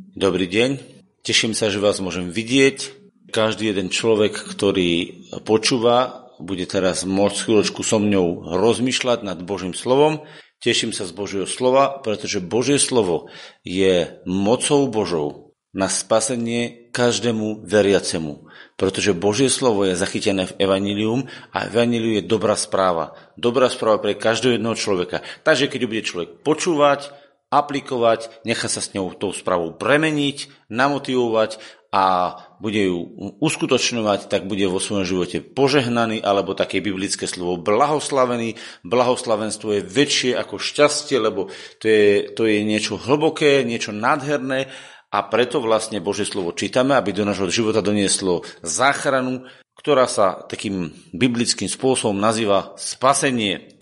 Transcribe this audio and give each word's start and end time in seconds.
Dobrý 0.00 0.48
deň, 0.48 0.80
teším 1.20 1.52
sa, 1.52 1.68
že 1.68 1.76
vás 1.76 2.00
môžem 2.00 2.32
vidieť. 2.32 2.96
Každý 3.36 3.68
jeden 3.68 3.92
človek, 3.92 4.32
ktorý 4.32 5.28
počúva, 5.44 6.24
bude 6.40 6.64
teraz 6.64 7.04
môcť 7.04 7.36
chvíľočku 7.36 7.84
so 7.84 8.00
mňou 8.00 8.48
rozmýšľať 8.48 9.20
nad 9.28 9.44
Božím 9.44 9.76
slovom. 9.76 10.24
Teším 10.64 10.96
sa 10.96 11.04
z 11.04 11.12
Božieho 11.12 11.44
slova, 11.44 12.00
pretože 12.00 12.40
Božie 12.40 12.80
slovo 12.80 13.28
je 13.60 14.24
mocou 14.24 14.88
Božou 14.88 15.52
na 15.76 15.92
spasenie 15.92 16.88
každému 16.96 17.68
veriacemu. 17.68 18.48
Pretože 18.80 19.12
Božie 19.12 19.52
slovo 19.52 19.84
je 19.84 20.00
zachytené 20.00 20.48
v 20.48 20.56
Evangelium 20.64 21.28
a 21.52 21.68
Evangelium 21.68 22.24
je 22.24 22.24
dobrá 22.24 22.56
správa. 22.56 23.12
Dobrá 23.36 23.68
správa 23.68 24.00
pre 24.00 24.16
každého 24.16 24.56
jedného 24.56 24.80
človeka. 24.80 25.20
Takže 25.44 25.68
keď 25.68 25.80
bude 25.84 26.02
človek 26.08 26.40
počúvať, 26.40 27.12
aplikovať, 27.50 28.46
nechá 28.46 28.70
sa 28.70 28.78
s 28.78 28.94
ňou 28.94 29.12
tou 29.18 29.34
správou 29.34 29.74
premeniť, 29.74 30.70
namotivovať 30.70 31.58
a 31.90 32.38
bude 32.62 32.86
ju 32.86 32.98
uskutočňovať, 33.42 34.30
tak 34.30 34.46
bude 34.46 34.62
vo 34.70 34.78
svojom 34.78 35.02
živote 35.02 35.42
požehnaný, 35.42 36.22
alebo 36.22 36.54
také 36.54 36.78
biblické 36.78 37.26
slovo 37.26 37.58
blahoslavený. 37.58 38.54
Blahoslavenstvo 38.86 39.74
je 39.74 39.82
väčšie 39.82 40.38
ako 40.38 40.62
šťastie, 40.62 41.18
lebo 41.18 41.50
to 41.82 41.90
je, 41.90 42.30
to 42.30 42.46
je 42.46 42.62
niečo 42.62 42.94
hlboké, 42.94 43.66
niečo 43.66 43.90
nádherné 43.90 44.70
a 45.10 45.18
preto 45.26 45.58
vlastne 45.58 45.98
Božie 45.98 46.22
slovo 46.22 46.54
čítame, 46.54 46.94
aby 46.94 47.10
do 47.10 47.26
nášho 47.26 47.50
života 47.50 47.82
donieslo 47.82 48.46
záchranu, 48.62 49.42
ktorá 49.74 50.06
sa 50.06 50.46
takým 50.46 50.94
biblickým 51.10 51.66
spôsobom 51.66 52.14
nazýva 52.14 52.78
spasenie. 52.78 53.79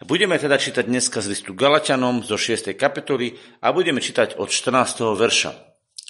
Budeme 0.00 0.40
teda 0.40 0.56
čítať 0.56 0.88
dneska 0.88 1.20
z 1.20 1.28
listu 1.28 1.52
Galatianom 1.52 2.24
zo 2.24 2.40
6. 2.40 2.72
kapitoly 2.72 3.36
a 3.60 3.68
budeme 3.68 4.00
čítať 4.00 4.40
od 4.40 4.48
14. 4.48 5.04
verša. 5.12 5.52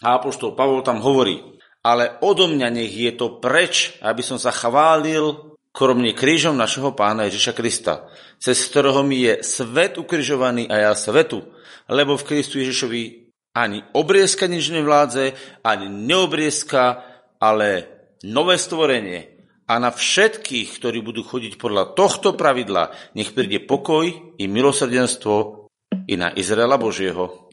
A 0.07 0.15
apoštol 0.15 0.55
Pavol 0.55 0.87
tam 0.87 1.03
hovorí, 1.03 1.43
ale 1.83 2.15
odo 2.23 2.47
mňa 2.47 2.71
nech 2.71 2.95
je 2.95 3.11
to 3.19 3.42
preč, 3.42 3.98
aby 3.98 4.23
som 4.23 4.39
sa 4.39 4.55
chválil 4.55 5.59
kromne 5.75 6.14
krížom 6.14 6.55
našeho 6.55 6.95
pána 6.95 7.27
Ježiša 7.27 7.51
Krista, 7.51 8.06
cez 8.39 8.62
ktorého 8.70 9.03
mi 9.03 9.27
je 9.27 9.42
svet 9.42 9.98
ukrižovaný 9.98 10.70
a 10.70 10.86
ja 10.86 10.92
svetu, 10.95 11.42
lebo 11.91 12.14
v 12.14 12.27
Kristu 12.31 12.62
Ježišovi 12.62 13.34
ani 13.59 13.83
obriezka 13.91 14.47
nič 14.47 14.70
nevládze, 14.70 15.34
ani 15.67 15.91
neobriezka, 15.91 17.03
ale 17.42 17.91
nové 18.23 18.55
stvorenie, 18.55 19.39
a 19.71 19.79
na 19.79 19.95
všetkých, 19.95 20.83
ktorí 20.83 20.99
budú 20.99 21.23
chodiť 21.23 21.55
podľa 21.55 21.95
tohto 21.95 22.35
pravidla, 22.35 22.91
nech 23.15 23.31
príde 23.31 23.63
pokoj 23.63 24.03
i 24.35 24.45
milosrdenstvo 24.51 25.71
i 26.11 26.19
na 26.19 26.35
Izraela 26.35 26.75
Božieho. 26.75 27.47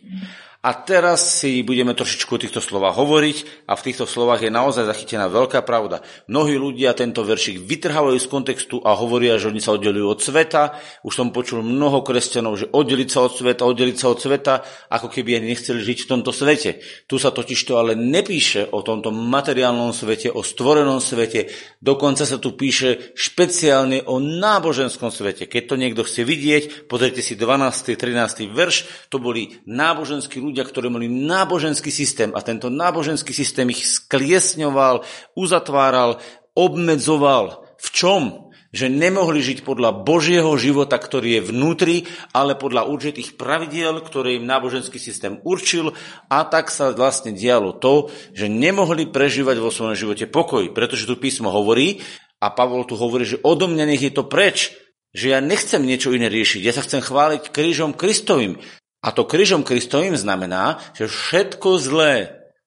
A 0.68 0.76
teraz 0.76 1.40
si 1.40 1.64
budeme 1.64 1.96
trošičku 1.96 2.36
o 2.36 2.44
týchto 2.44 2.60
slovách 2.60 3.00
hovoriť 3.00 3.72
a 3.72 3.80
v 3.80 3.86
týchto 3.88 4.04
slovách 4.04 4.44
je 4.44 4.52
naozaj 4.52 4.92
zachytená 4.92 5.32
veľká 5.32 5.64
pravda. 5.64 6.04
Mnohí 6.28 6.60
ľudia 6.60 6.92
tento 6.92 7.24
veršik 7.24 7.64
vytrhávajú 7.64 8.20
z 8.20 8.28
kontextu 8.28 8.76
a 8.84 8.92
hovoria, 8.92 9.40
že 9.40 9.48
oni 9.48 9.64
sa 9.64 9.80
oddelujú 9.80 10.12
od 10.12 10.20
sveta. 10.20 10.76
Už 11.08 11.16
som 11.16 11.32
počul 11.32 11.64
mnoho 11.64 12.04
kresťanov, 12.04 12.60
že 12.60 12.68
oddeliť 12.68 13.08
sa 13.08 13.24
od 13.24 13.40
sveta, 13.40 13.64
oddeliť 13.64 13.96
sa 13.96 14.12
od 14.12 14.20
sveta, 14.20 14.54
ako 14.92 15.08
keby 15.08 15.40
ani 15.40 15.56
nechceli 15.56 15.80
žiť 15.80 16.04
v 16.04 16.10
tomto 16.12 16.36
svete. 16.36 16.84
Tu 17.08 17.16
sa 17.16 17.32
totiž 17.32 17.64
to 17.64 17.80
ale 17.80 17.96
nepíše 17.96 18.68
o 18.76 18.84
tomto 18.84 19.08
materiálnom 19.16 19.96
svete, 19.96 20.36
o 20.36 20.44
stvorenom 20.44 21.00
svete. 21.00 21.48
Dokonca 21.80 22.28
sa 22.28 22.44
tu 22.44 22.60
píše 22.60 23.16
špeciálne 23.16 24.04
o 24.04 24.20
náboženskom 24.20 25.16
svete. 25.16 25.48
Keď 25.48 25.64
to 25.64 25.76
niekto 25.80 26.04
chce 26.04 26.28
vidieť, 26.28 26.92
pozrite 26.92 27.24
si 27.24 27.40
12. 27.40 27.96
13. 27.96 28.52
verš, 28.52 29.08
to 29.08 29.24
boli 29.24 29.64
náboženskí 29.64 30.44
ľudia, 30.44 30.57
ktorí 30.64 30.88
mali 30.90 31.10
náboženský 31.10 31.92
systém 31.92 32.30
a 32.34 32.42
tento 32.42 32.72
náboženský 32.72 33.34
systém 33.36 33.70
ich 33.74 33.86
skliesňoval, 33.86 35.04
uzatváral, 35.36 36.22
obmedzoval. 36.58 37.66
V 37.78 37.88
čom? 37.94 38.24
Že 38.68 38.92
nemohli 38.92 39.40
žiť 39.40 39.64
podľa 39.64 40.04
Božieho 40.04 40.52
života, 40.60 41.00
ktorý 41.00 41.40
je 41.40 41.46
vnútri, 41.50 41.96
ale 42.36 42.54
podľa 42.60 42.92
určitých 42.92 43.40
pravidiel, 43.40 44.04
ktoré 44.04 44.36
im 44.36 44.46
náboženský 44.46 45.00
systém 45.00 45.40
určil 45.48 45.96
a 46.28 46.44
tak 46.44 46.68
sa 46.68 46.92
vlastne 46.92 47.32
dialo 47.32 47.72
to, 47.72 48.12
že 48.36 48.52
nemohli 48.52 49.08
prežívať 49.08 49.58
vo 49.64 49.72
svojom 49.72 49.96
živote 49.96 50.28
pokoj, 50.28 50.68
pretože 50.76 51.08
tu 51.08 51.16
písmo 51.16 51.48
hovorí 51.48 52.04
a 52.44 52.52
Pavol 52.52 52.84
tu 52.84 53.00
hovorí, 53.00 53.24
že 53.26 53.42
odo 53.42 53.72
mňa 53.72 53.86
nech 53.88 54.04
je 54.04 54.14
to 54.14 54.28
preč, 54.28 54.76
že 55.16 55.34
ja 55.34 55.40
nechcem 55.40 55.82
niečo 55.82 56.14
iné 56.14 56.28
riešiť, 56.28 56.62
ja 56.62 56.76
sa 56.76 56.84
chcem 56.86 57.02
chváliť 57.02 57.50
krížom 57.50 57.96
Kristovým. 57.96 58.60
A 59.06 59.14
to 59.14 59.30
krížom 59.30 59.62
Kristovým 59.62 60.18
znamená, 60.18 60.82
že 60.98 61.06
všetko 61.06 61.70
zlé, 61.78 62.16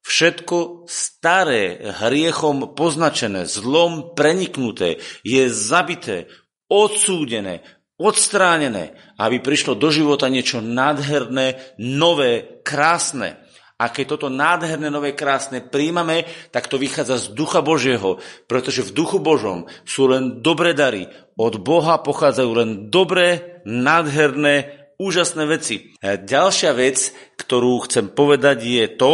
všetko 0.06 0.86
staré, 0.86 1.82
hriechom 2.00 2.72
poznačené, 2.78 3.44
zlom 3.44 4.14
preniknuté, 4.14 5.02
je 5.26 5.50
zabité, 5.50 6.30
odsúdené, 6.70 7.66
odstránené, 8.00 8.96
aby 9.20 9.42
prišlo 9.42 9.76
do 9.76 9.92
života 9.92 10.32
niečo 10.32 10.64
nádherné, 10.64 11.76
nové, 11.76 12.62
krásne. 12.64 13.36
A 13.80 13.88
keď 13.88 14.16
toto 14.16 14.28
nádherné, 14.28 14.92
nové, 14.92 15.16
krásne 15.16 15.64
príjmame, 15.64 16.28
tak 16.52 16.68
to 16.68 16.76
vychádza 16.76 17.16
z 17.16 17.26
Ducha 17.32 17.64
Božieho, 17.64 18.20
pretože 18.44 18.84
v 18.84 18.92
Duchu 18.92 19.18
Božom 19.20 19.68
sú 19.88 20.04
len 20.08 20.44
dobré 20.44 20.76
dary. 20.76 21.08
Od 21.40 21.56
Boha 21.60 21.96
pochádzajú 22.00 22.50
len 22.56 22.70
dobré, 22.92 23.60
nádherné, 23.64 24.79
úžasné 25.00 25.48
veci. 25.48 25.96
E, 26.04 26.20
ďalšia 26.20 26.76
vec, 26.76 27.16
ktorú 27.40 27.88
chcem 27.88 28.12
povedať, 28.12 28.68
je 28.68 28.86
to, 29.00 29.12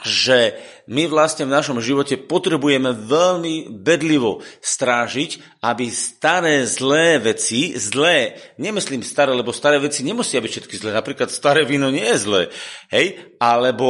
že 0.00 0.56
my 0.90 1.06
vlastne 1.06 1.46
v 1.46 1.54
našom 1.54 1.78
živote 1.78 2.18
potrebujeme 2.18 2.90
veľmi 2.90 3.70
bedlivo 3.70 4.40
strážiť, 4.58 5.62
aby 5.62 5.86
staré 5.92 6.64
zlé 6.66 7.20
veci, 7.20 7.76
zlé, 7.78 8.34
nemyslím 8.56 9.04
staré, 9.04 9.30
lebo 9.30 9.54
staré 9.54 9.78
veci 9.78 10.02
nemusia 10.02 10.42
byť 10.42 10.50
všetky 10.50 10.76
zlé, 10.80 10.90
napríklad 10.96 11.28
staré 11.30 11.62
víno 11.62 11.92
nie 11.92 12.02
je 12.02 12.18
zlé, 12.18 12.42
hej, 12.90 13.22
alebo 13.38 13.88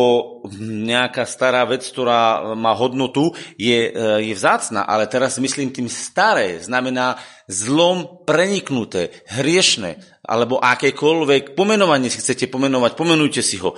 nejaká 0.60 1.24
stará 1.24 1.64
vec, 1.64 1.86
ktorá 1.86 2.52
má 2.58 2.74
hodnotu, 2.74 3.32
je, 3.56 3.88
e, 3.88 3.90
je 4.26 4.34
vzácna, 4.36 4.84
ale 4.84 5.08
teraz 5.08 5.40
myslím 5.40 5.72
tým 5.72 5.88
staré, 5.88 6.60
znamená 6.60 7.16
zlom 7.48 8.26
preniknuté, 8.28 9.24
hriešne, 9.30 10.04
alebo 10.30 10.62
akékoľvek 10.62 11.58
pomenovanie 11.58 12.06
si 12.06 12.22
chcete 12.22 12.46
pomenovať, 12.46 12.94
pomenujte 12.94 13.42
si 13.42 13.58
ho. 13.58 13.74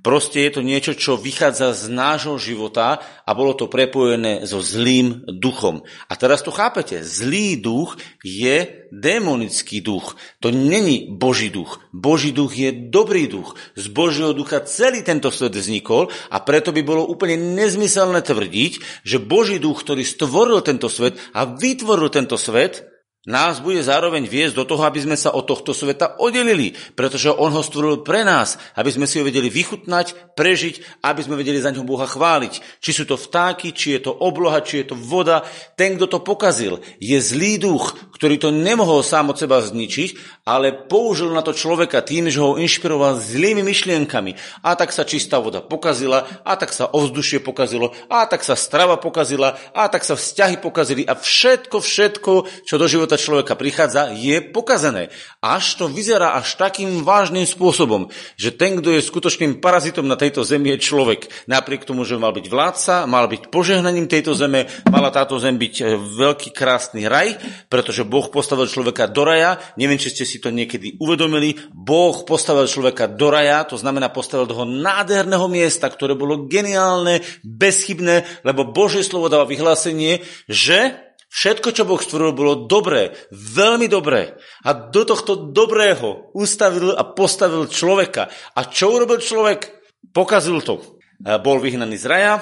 Proste 0.00 0.48
je 0.48 0.50
to 0.56 0.62
niečo, 0.64 0.96
čo 0.96 1.20
vychádza 1.20 1.76
z 1.76 1.92
nášho 1.92 2.40
života 2.40 3.04
a 3.28 3.30
bolo 3.36 3.52
to 3.52 3.68
prepojené 3.68 4.48
so 4.48 4.64
zlým 4.64 5.28
duchom. 5.28 5.84
A 6.08 6.16
teraz 6.16 6.40
to 6.40 6.48
chápete, 6.48 7.04
zlý 7.04 7.60
duch 7.60 8.00
je 8.24 8.88
démonický 8.88 9.84
duch. 9.84 10.16
To 10.40 10.48
není 10.48 11.10
Boží 11.12 11.52
duch. 11.52 11.84
Boží 11.92 12.32
duch 12.32 12.56
je 12.56 12.72
dobrý 12.72 13.28
duch. 13.28 13.60
Z 13.76 13.92
Božieho 13.92 14.32
ducha 14.32 14.64
celý 14.64 15.04
tento 15.04 15.28
svet 15.28 15.52
vznikol 15.52 16.08
a 16.32 16.40
preto 16.40 16.72
by 16.72 16.80
bolo 16.80 17.04
úplne 17.04 17.36
nezmyselné 17.36 18.24
tvrdiť, 18.24 19.04
že 19.04 19.20
Boží 19.20 19.60
duch, 19.60 19.84
ktorý 19.84 20.06
stvoril 20.06 20.64
tento 20.64 20.88
svet 20.88 21.20
a 21.36 21.44
vytvoril 21.44 22.08
tento 22.08 22.40
svet, 22.40 22.89
nás 23.28 23.60
bude 23.60 23.84
zároveň 23.84 24.24
viesť 24.24 24.56
do 24.56 24.64
toho, 24.64 24.80
aby 24.88 25.04
sme 25.04 25.12
sa 25.12 25.36
od 25.36 25.44
tohto 25.44 25.76
sveta 25.76 26.16
oddelili, 26.16 26.72
pretože 26.96 27.28
On 27.28 27.52
ho 27.52 27.60
stvoril 27.60 28.00
pre 28.00 28.24
nás, 28.24 28.56
aby 28.80 28.88
sme 28.88 29.04
si 29.04 29.20
ho 29.20 29.28
vedeli 29.28 29.52
vychutnať, 29.52 30.32
prežiť, 30.32 31.04
aby 31.04 31.20
sme 31.20 31.36
vedeli 31.36 31.60
za 31.60 31.68
ňo 31.68 31.84
Boha 31.84 32.08
chváliť. 32.08 32.80
Či 32.80 32.90
sú 32.96 33.04
to 33.04 33.20
vtáky, 33.20 33.76
či 33.76 34.00
je 34.00 34.08
to 34.08 34.12
obloha, 34.16 34.64
či 34.64 34.80
je 34.80 34.92
to 34.92 34.96
voda, 34.96 35.44
ten, 35.76 36.00
kto 36.00 36.16
to 36.16 36.18
pokazil, 36.24 36.80
je 36.96 37.20
zlý 37.20 37.60
duch, 37.60 37.92
ktorý 38.16 38.40
to 38.40 38.48
nemohol 38.48 39.04
sám 39.04 39.32
od 39.32 39.36
seba 39.36 39.60
zničiť, 39.60 40.40
ale 40.48 40.72
použil 40.72 41.28
na 41.30 41.44
to 41.44 41.52
človeka 41.52 42.00
tým, 42.00 42.32
že 42.32 42.40
ho 42.40 42.56
inšpiroval 42.56 43.20
zlými 43.20 43.60
myšlienkami. 43.60 44.64
A 44.64 44.76
tak 44.80 44.96
sa 44.96 45.04
čistá 45.04 45.36
voda 45.38 45.60
pokazila, 45.60 46.24
a 46.40 46.56
tak 46.56 46.72
sa 46.72 46.88
ovzdušie 46.88 47.44
pokazilo, 47.44 47.92
a 48.08 48.24
tak 48.24 48.40
sa 48.48 48.56
strava 48.56 48.96
pokazila, 48.96 49.60
a 49.76 49.86
tak 49.92 50.08
sa 50.08 50.16
vzťahy 50.16 50.56
pokazili 50.58 51.04
a 51.04 51.12
všetko, 51.16 51.84
všetko, 51.84 52.32
čo 52.64 52.74
do 52.80 52.88
života 52.88 53.09
života 53.10 53.26
človeka 53.26 53.54
prichádza, 53.58 54.14
je 54.14 54.38
pokazené. 54.38 55.10
Až 55.42 55.82
to 55.82 55.84
vyzerá 55.90 56.38
až 56.38 56.54
takým 56.54 57.02
vážnym 57.02 57.42
spôsobom, 57.42 58.06
že 58.38 58.54
ten, 58.54 58.78
kto 58.78 58.94
je 58.94 59.02
skutočným 59.02 59.58
parazitom 59.58 60.06
na 60.06 60.14
tejto 60.14 60.46
zemi, 60.46 60.70
je 60.76 60.84
človek. 60.86 61.26
Napriek 61.50 61.82
tomu, 61.82 62.06
že 62.06 62.20
mal 62.20 62.30
byť 62.30 62.46
vládca, 62.46 62.94
mal 63.10 63.26
byť 63.26 63.50
požehnaním 63.50 64.06
tejto 64.06 64.36
zeme, 64.38 64.70
mala 64.86 65.10
táto 65.10 65.42
zem 65.42 65.58
byť 65.58 65.74
e, 65.82 65.84
veľký 65.98 66.54
krásny 66.54 67.10
raj, 67.10 67.34
pretože 67.66 68.06
Boh 68.06 68.30
postavil 68.30 68.70
človeka 68.70 69.10
do 69.10 69.26
raja. 69.26 69.58
Neviem, 69.74 69.98
či 69.98 70.14
ste 70.14 70.22
si 70.28 70.38
to 70.38 70.54
niekedy 70.54 71.00
uvedomili. 71.02 71.58
Boh 71.74 72.22
postavil 72.22 72.70
človeka 72.70 73.10
do 73.10 73.32
raja, 73.32 73.66
to 73.66 73.74
znamená 73.74 74.12
postavil 74.12 74.46
toho 74.46 74.68
nádherného 74.68 75.50
miesta, 75.50 75.90
ktoré 75.90 76.14
bolo 76.14 76.46
geniálne, 76.46 77.24
bezchybné, 77.42 78.44
lebo 78.46 78.68
Božie 78.68 79.02
slovo 79.02 79.32
dáva 79.32 79.48
vyhlásenie, 79.48 80.22
že 80.46 81.09
Všetko, 81.30 81.70
čo 81.70 81.86
Boh 81.86 82.02
stvoril, 82.02 82.34
bolo 82.34 82.66
dobré, 82.66 83.14
veľmi 83.30 83.86
dobré. 83.86 84.34
A 84.66 84.74
do 84.74 85.06
tohto 85.06 85.54
dobrého 85.54 86.34
ustavil 86.34 86.90
a 86.90 87.06
postavil 87.06 87.70
človeka. 87.70 88.26
A 88.58 88.66
čo 88.66 88.98
urobil 88.98 89.22
človek? 89.22 89.70
Pokazil 90.10 90.58
to. 90.66 90.82
bol 91.22 91.62
vyhnaný 91.62 91.94
z 92.02 92.06
raja. 92.10 92.34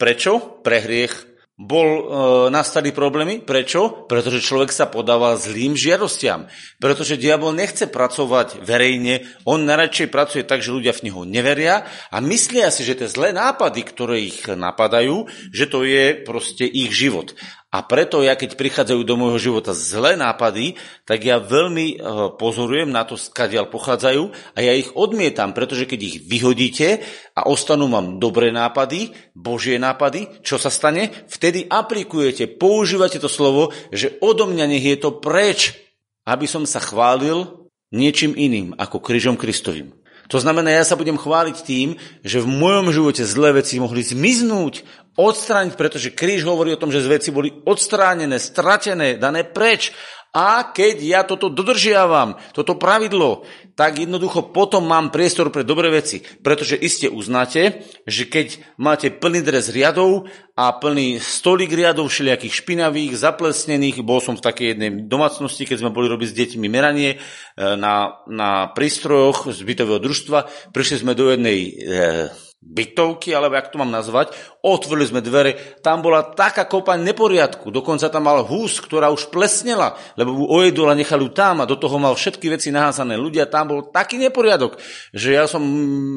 Prečo? 0.00 0.64
Pre 0.64 0.78
hriech 0.80 1.28
bol 1.58 1.88
e, 1.90 2.02
nastali 2.54 2.94
problémy. 2.94 3.42
Prečo? 3.42 4.06
Pretože 4.06 4.38
človek 4.38 4.70
sa 4.70 4.86
podával 4.86 5.34
zlým 5.34 5.74
žiadostiam. 5.74 6.46
Pretože 6.78 7.18
diabol 7.18 7.50
nechce 7.50 7.90
pracovať 7.90 8.62
verejne, 8.62 9.26
on 9.42 9.66
najradšej 9.66 10.06
pracuje 10.06 10.46
tak, 10.46 10.62
že 10.62 10.70
ľudia 10.70 10.94
v 10.94 11.10
neho 11.10 11.26
neveria 11.26 11.82
a 12.14 12.22
myslia 12.22 12.70
si, 12.70 12.86
že 12.86 13.02
tie 13.02 13.10
zlé 13.10 13.34
nápady, 13.34 13.82
ktoré 13.82 14.22
ich 14.22 14.46
napadajú, 14.46 15.26
že 15.50 15.66
to 15.66 15.82
je 15.82 16.14
proste 16.22 16.62
ich 16.62 16.94
život. 16.94 17.34
A 17.68 17.84
preto 17.84 18.24
ja, 18.24 18.32
keď 18.32 18.56
prichádzajú 18.56 19.04
do 19.04 19.20
môjho 19.20 19.52
života 19.52 19.76
zlé 19.76 20.16
nápady, 20.16 20.80
tak 21.04 21.20
ja 21.20 21.36
veľmi 21.36 21.86
eh, 21.92 21.96
pozorujem 22.40 22.88
na 22.88 23.04
to, 23.04 23.20
skadiaľ 23.20 23.68
pochádzajú 23.68 24.56
a 24.56 24.58
ja 24.64 24.72
ich 24.72 24.88
odmietam, 24.96 25.52
pretože 25.52 25.84
keď 25.84 26.00
ich 26.00 26.16
vyhodíte 26.24 27.04
a 27.36 27.44
ostanú 27.44 27.92
vám 27.92 28.16
dobré 28.16 28.48
nápady, 28.56 29.12
božie 29.36 29.76
nápady, 29.76 30.40
čo 30.40 30.56
sa 30.56 30.72
stane? 30.72 31.12
Vtedy 31.28 31.68
aplikujete, 31.68 32.48
používate 32.48 33.20
to 33.20 33.28
slovo, 33.28 33.68
že 33.92 34.16
odo 34.24 34.48
mňa 34.48 34.64
nech 34.64 34.84
je 34.88 34.96
to 34.96 35.20
preč, 35.20 35.76
aby 36.24 36.48
som 36.48 36.64
sa 36.64 36.80
chválil 36.80 37.68
niečím 37.92 38.32
iným 38.32 38.80
ako 38.80 38.96
krížom 39.04 39.36
Kristovým. 39.36 39.92
To 40.28 40.36
znamená, 40.36 40.76
ja 40.76 40.84
sa 40.84 40.92
budem 40.92 41.16
chváliť 41.16 41.56
tým, 41.64 41.96
že 42.20 42.44
v 42.44 42.52
mojom 42.52 42.92
živote 42.92 43.24
zlé 43.24 43.64
veci 43.64 43.80
mohli 43.80 44.04
zmiznúť, 44.04 44.84
odstrániť, 45.18 45.74
pretože 45.74 46.14
kríž 46.14 46.46
hovorí 46.46 46.70
o 46.70 46.80
tom, 46.80 46.94
že 46.94 47.02
veci 47.02 47.34
boli 47.34 47.50
odstránené, 47.66 48.38
stratené, 48.38 49.18
dané 49.18 49.42
preč. 49.42 49.90
A 50.28 50.70
keď 50.76 50.96
ja 51.02 51.20
toto 51.24 51.48
dodržiavam, 51.48 52.36
toto 52.52 52.76
pravidlo, 52.76 53.48
tak 53.72 54.04
jednoducho 54.04 54.52
potom 54.52 54.84
mám 54.84 55.08
priestor 55.08 55.48
pre 55.48 55.64
dobré 55.64 55.88
veci. 55.88 56.20
Pretože 56.20 56.76
iste 56.76 57.08
uznáte, 57.08 57.82
že 58.04 58.28
keď 58.28 58.76
máte 58.76 59.08
plný 59.08 59.40
dres 59.40 59.72
riadov 59.72 60.28
a 60.52 60.76
plný 60.76 61.16
stolík 61.16 61.72
riadov 61.72 62.12
všelijakých 62.12 62.54
špinavých, 62.54 63.16
zaplesnených, 63.16 64.04
bol 64.04 64.20
som 64.20 64.36
v 64.36 64.44
takej 64.44 64.66
jednej 64.76 64.90
domácnosti, 65.08 65.64
keď 65.64 65.80
sme 65.80 65.96
boli 65.96 66.12
robiť 66.12 66.28
s 66.28 66.38
deťmi 66.44 66.66
meranie 66.68 67.16
e, 67.16 67.18
na, 67.80 68.20
na 68.28 68.68
prístrojoch 68.76 69.48
z 69.48 69.60
bytového 69.64 69.98
družstva, 69.98 70.70
prišli 70.76 71.08
sme 71.08 71.16
do 71.16 71.32
jednej 71.32 71.58
e, 71.66 71.70
bytovky, 72.58 73.30
alebo 73.30 73.54
jak 73.54 73.70
to 73.70 73.78
mám 73.78 73.94
nazvať, 73.94 74.34
otvorili 74.66 75.06
sme 75.06 75.22
dvere, 75.22 75.78
tam 75.78 76.02
bola 76.02 76.26
taká 76.26 76.66
kopa 76.66 76.98
neporiadku, 76.98 77.70
dokonca 77.70 78.10
tam 78.10 78.26
mal 78.26 78.42
hús, 78.42 78.82
ktorá 78.82 79.14
už 79.14 79.30
plesnela, 79.30 79.94
lebo 80.18 80.34
ju 80.34 80.44
ojedol 80.50 80.90
a 80.90 80.98
nechal 80.98 81.22
ju 81.22 81.30
tam 81.30 81.62
a 81.62 81.70
do 81.70 81.78
toho 81.78 82.02
mal 82.02 82.18
všetky 82.18 82.50
veci 82.50 82.74
naházané. 82.74 83.14
Ľudia, 83.14 83.46
tam 83.46 83.70
bol 83.70 83.80
taký 83.94 84.18
neporiadok, 84.18 84.74
že 85.14 85.38
ja 85.38 85.46
som 85.46 85.62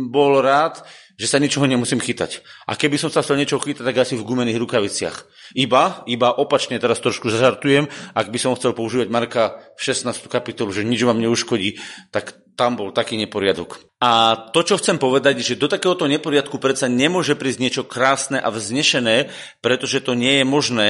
bol 0.10 0.42
rád, 0.42 0.82
že 1.22 1.30
sa 1.30 1.38
ničoho 1.38 1.70
nemusím 1.70 2.02
chytať. 2.02 2.42
A 2.66 2.74
keby 2.74 2.98
som 2.98 3.14
sa 3.14 3.22
chcel 3.22 3.38
niečo 3.38 3.62
chytať, 3.62 3.86
tak 3.86 4.02
asi 4.02 4.18
v 4.18 4.26
gumených 4.26 4.58
rukaviciach. 4.58 5.30
Iba, 5.54 6.02
iba 6.10 6.34
opačne 6.34 6.82
teraz 6.82 6.98
trošku 6.98 7.30
zažartujem, 7.30 7.86
ak 8.18 8.28
by 8.34 8.38
som 8.42 8.58
chcel 8.58 8.74
používať 8.74 9.14
Marka 9.14 9.62
v 9.78 9.82
16. 9.86 10.26
kapitolu, 10.26 10.74
že 10.74 10.82
nič 10.82 11.06
vám 11.06 11.22
neuškodí, 11.22 11.78
tak 12.10 12.42
tam 12.58 12.74
bol 12.74 12.90
taký 12.90 13.22
neporiadok. 13.22 13.78
A 14.02 14.34
to, 14.50 14.66
čo 14.66 14.82
chcem 14.82 14.98
povedať, 14.98 15.46
že 15.46 15.62
do 15.62 15.70
takéhoto 15.70 16.10
neporiadku 16.10 16.58
predsa 16.58 16.90
nemôže 16.90 17.38
prísť 17.38 17.60
niečo 17.62 17.84
krásne 17.86 18.42
a 18.42 18.50
vznešené, 18.50 19.30
pretože 19.62 20.02
to 20.02 20.18
nie 20.18 20.42
je 20.42 20.46
možné 20.46 20.90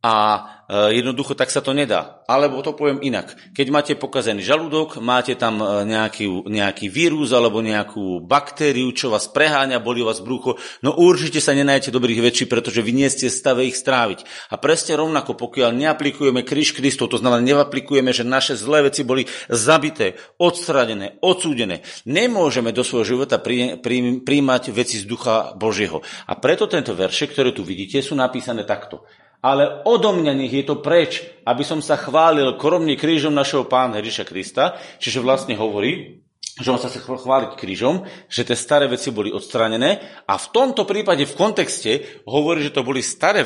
a 0.00 0.16
e, 0.64 0.96
jednoducho 0.96 1.36
tak 1.36 1.52
sa 1.52 1.60
to 1.60 1.76
nedá. 1.76 2.24
Alebo 2.24 2.64
to 2.64 2.72
poviem 2.72 3.04
inak. 3.04 3.36
Keď 3.52 3.66
máte 3.68 3.92
pokazený 3.92 4.40
žalúdok, 4.40 4.96
máte 4.96 5.36
tam 5.36 5.60
e, 5.60 5.84
nejaký, 5.84 6.48
nejaký 6.48 6.88
vírus 6.88 7.36
alebo 7.36 7.60
nejakú 7.60 8.24
baktériu, 8.24 8.88
čo 8.96 9.12
vás 9.12 9.28
preháňa, 9.28 9.84
boli 9.84 10.00
vás 10.00 10.24
brucho, 10.24 10.56
no 10.80 10.96
určite 10.96 11.44
sa 11.44 11.52
nenájete 11.52 11.92
dobrých 11.92 12.24
väčší, 12.24 12.44
pretože 12.48 12.80
vy 12.80 12.96
nie 12.96 13.12
ste 13.12 13.28
v 13.28 13.36
stave 13.36 13.68
ich 13.68 13.76
stráviť. 13.76 14.24
A 14.48 14.56
presne 14.56 14.96
rovnako, 14.96 15.36
pokiaľ 15.36 15.76
neaplikujeme 15.76 16.48
kríž 16.48 16.72
Kristov, 16.72 17.12
to 17.12 17.20
znamená, 17.20 17.44
neaplikujeme, 17.44 18.16
že 18.16 18.24
naše 18.24 18.56
zlé 18.56 18.88
veci 18.88 19.04
boli 19.04 19.28
zabité, 19.52 20.16
odstradené, 20.40 21.20
odsúdené, 21.20 21.84
nemôžeme 22.08 22.72
do 22.72 22.80
svojho 22.80 23.20
života 23.20 23.36
príjmať 23.36 24.62
veci 24.72 24.96
z 24.96 25.04
ducha 25.04 25.52
Božieho. 25.60 26.00
A 26.24 26.40
preto 26.40 26.64
tento 26.64 26.96
verše, 26.96 27.28
ktoré 27.28 27.52
tu 27.52 27.60
vidíte, 27.68 28.00
sú 28.00 28.16
napísané 28.16 28.64
takto 28.64 29.04
ale 29.40 29.84
odo 29.88 30.12
mňa 30.12 30.32
nech 30.36 30.52
je 30.52 30.64
to 30.64 30.84
preč, 30.84 31.24
aby 31.48 31.64
som 31.64 31.80
sa 31.80 31.96
chválil 31.96 32.60
koromne 32.60 32.92
krížom 32.96 33.32
našeho 33.32 33.64
pána 33.64 34.00
Ježiša 34.00 34.24
Krista. 34.28 34.76
Čiže 35.00 35.24
vlastne 35.24 35.56
hovorí, 35.56 36.20
že 36.60 36.68
on 36.68 36.76
sa 36.76 36.92
chce 36.92 37.00
chváliť 37.00 37.56
krížom, 37.56 38.04
že 38.28 38.44
tie 38.44 38.56
staré 38.56 38.84
veci 38.84 39.08
boli 39.08 39.32
odstránené 39.32 40.04
a 40.28 40.36
v 40.36 40.46
tomto 40.52 40.84
prípade 40.84 41.24
v 41.24 41.36
kontexte 41.36 42.20
hovorí, 42.28 42.68
že 42.68 42.76
to 42.76 42.84
boli 42.84 43.00
staré 43.00 43.40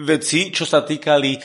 veci, 0.00 0.40
čo 0.48 0.64
sa 0.64 0.80
týkali 0.80 1.36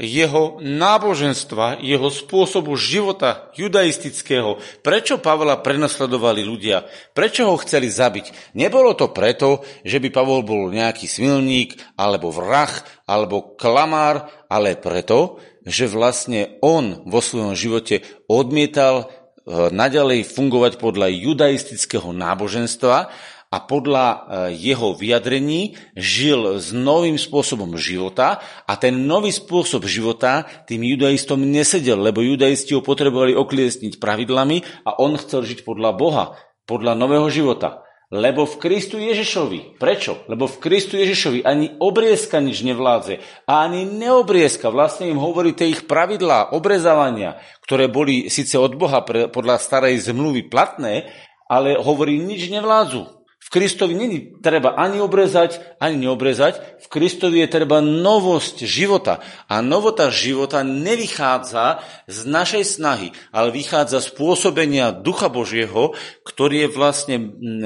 jeho 0.00 0.56
náboženstva, 0.64 1.84
jeho 1.84 2.08
spôsobu 2.08 2.72
života 2.80 3.52
judaistického. 3.52 4.56
Prečo 4.80 5.20
Pavla 5.20 5.60
prenasledovali 5.60 6.40
ľudia? 6.40 6.88
Prečo 7.12 7.52
ho 7.52 7.60
chceli 7.60 7.92
zabiť? 7.92 8.56
Nebolo 8.56 8.96
to 8.96 9.12
preto, 9.12 9.60
že 9.84 10.00
by 10.00 10.08
Pavol 10.08 10.40
bol 10.40 10.72
nejaký 10.72 11.04
smilník, 11.04 11.76
alebo 12.00 12.32
vrah, 12.32 12.72
alebo 13.04 13.54
klamár, 13.60 14.32
ale 14.48 14.80
preto, 14.80 15.36
že 15.68 15.84
vlastne 15.92 16.56
on 16.64 17.04
vo 17.04 17.20
svojom 17.20 17.52
živote 17.52 18.00
odmietal 18.24 19.04
eh, 19.04 19.68
naďalej 19.68 20.24
fungovať 20.24 20.80
podľa 20.80 21.12
judaistického 21.12 22.08
náboženstva 22.16 23.12
a 23.50 23.58
podľa 23.58 24.06
e, 24.06 24.18
jeho 24.54 24.94
vyjadrení 24.94 25.74
žil 25.98 26.62
s 26.62 26.70
novým 26.70 27.18
spôsobom 27.18 27.74
života 27.74 28.38
a 28.62 28.78
ten 28.78 28.94
nový 28.94 29.34
spôsob 29.34 29.90
života 29.90 30.46
tým 30.70 30.86
judaistom 30.86 31.42
nesedel, 31.42 31.98
lebo 31.98 32.22
judaisti 32.22 32.78
ho 32.78 32.82
potrebovali 32.82 33.34
okliesniť 33.34 33.98
pravidlami 33.98 34.86
a 34.86 35.02
on 35.02 35.18
chcel 35.18 35.42
žiť 35.42 35.66
podľa 35.66 35.90
Boha, 35.98 36.24
podľa 36.62 36.94
nového 36.94 37.26
života. 37.26 37.82
Lebo 38.10 38.42
v 38.42 38.58
Kristu 38.58 38.98
Ježišovi. 38.98 39.78
Prečo? 39.78 40.26
Lebo 40.26 40.50
v 40.50 40.58
Kristu 40.58 40.98
Ježišovi 40.98 41.46
ani 41.46 41.78
obriezka 41.78 42.42
nič 42.42 42.66
nevládze. 42.66 43.22
A 43.46 43.62
ani 43.62 43.86
neobriezka. 43.86 44.66
Vlastne 44.66 45.06
im 45.06 45.18
hovorí 45.22 45.54
tie 45.54 45.70
ich 45.70 45.86
pravidlá 45.86 46.50
obrezávania, 46.50 47.38
ktoré 47.62 47.86
boli 47.86 48.26
síce 48.26 48.58
od 48.58 48.74
Boha 48.74 49.06
podľa 49.06 49.62
starej 49.62 50.10
zmluvy 50.10 50.50
platné, 50.50 51.06
ale 51.46 51.78
hovorí, 51.78 52.18
nič 52.18 52.50
nevládzu. 52.50 53.19
Kristovi 53.50 53.98
není 53.98 54.18
treba 54.38 54.78
ani 54.78 55.02
obrezať, 55.02 55.58
ani 55.82 56.06
neobrezať. 56.06 56.80
V 56.80 56.86
Kristovi 56.86 57.42
je 57.42 57.50
treba 57.50 57.82
novosť 57.82 58.62
života. 58.62 59.18
A 59.50 59.58
novota 59.58 60.06
života 60.06 60.62
nevychádza 60.62 61.82
z 62.06 62.18
našej 62.30 62.62
snahy, 62.62 63.10
ale 63.34 63.50
vychádza 63.50 64.06
z 64.06 64.14
pôsobenia 64.14 64.94
Ducha 64.94 65.26
Božieho, 65.26 65.98
ktorý 66.22 66.66
je 66.66 66.68
vlastne 66.70 67.16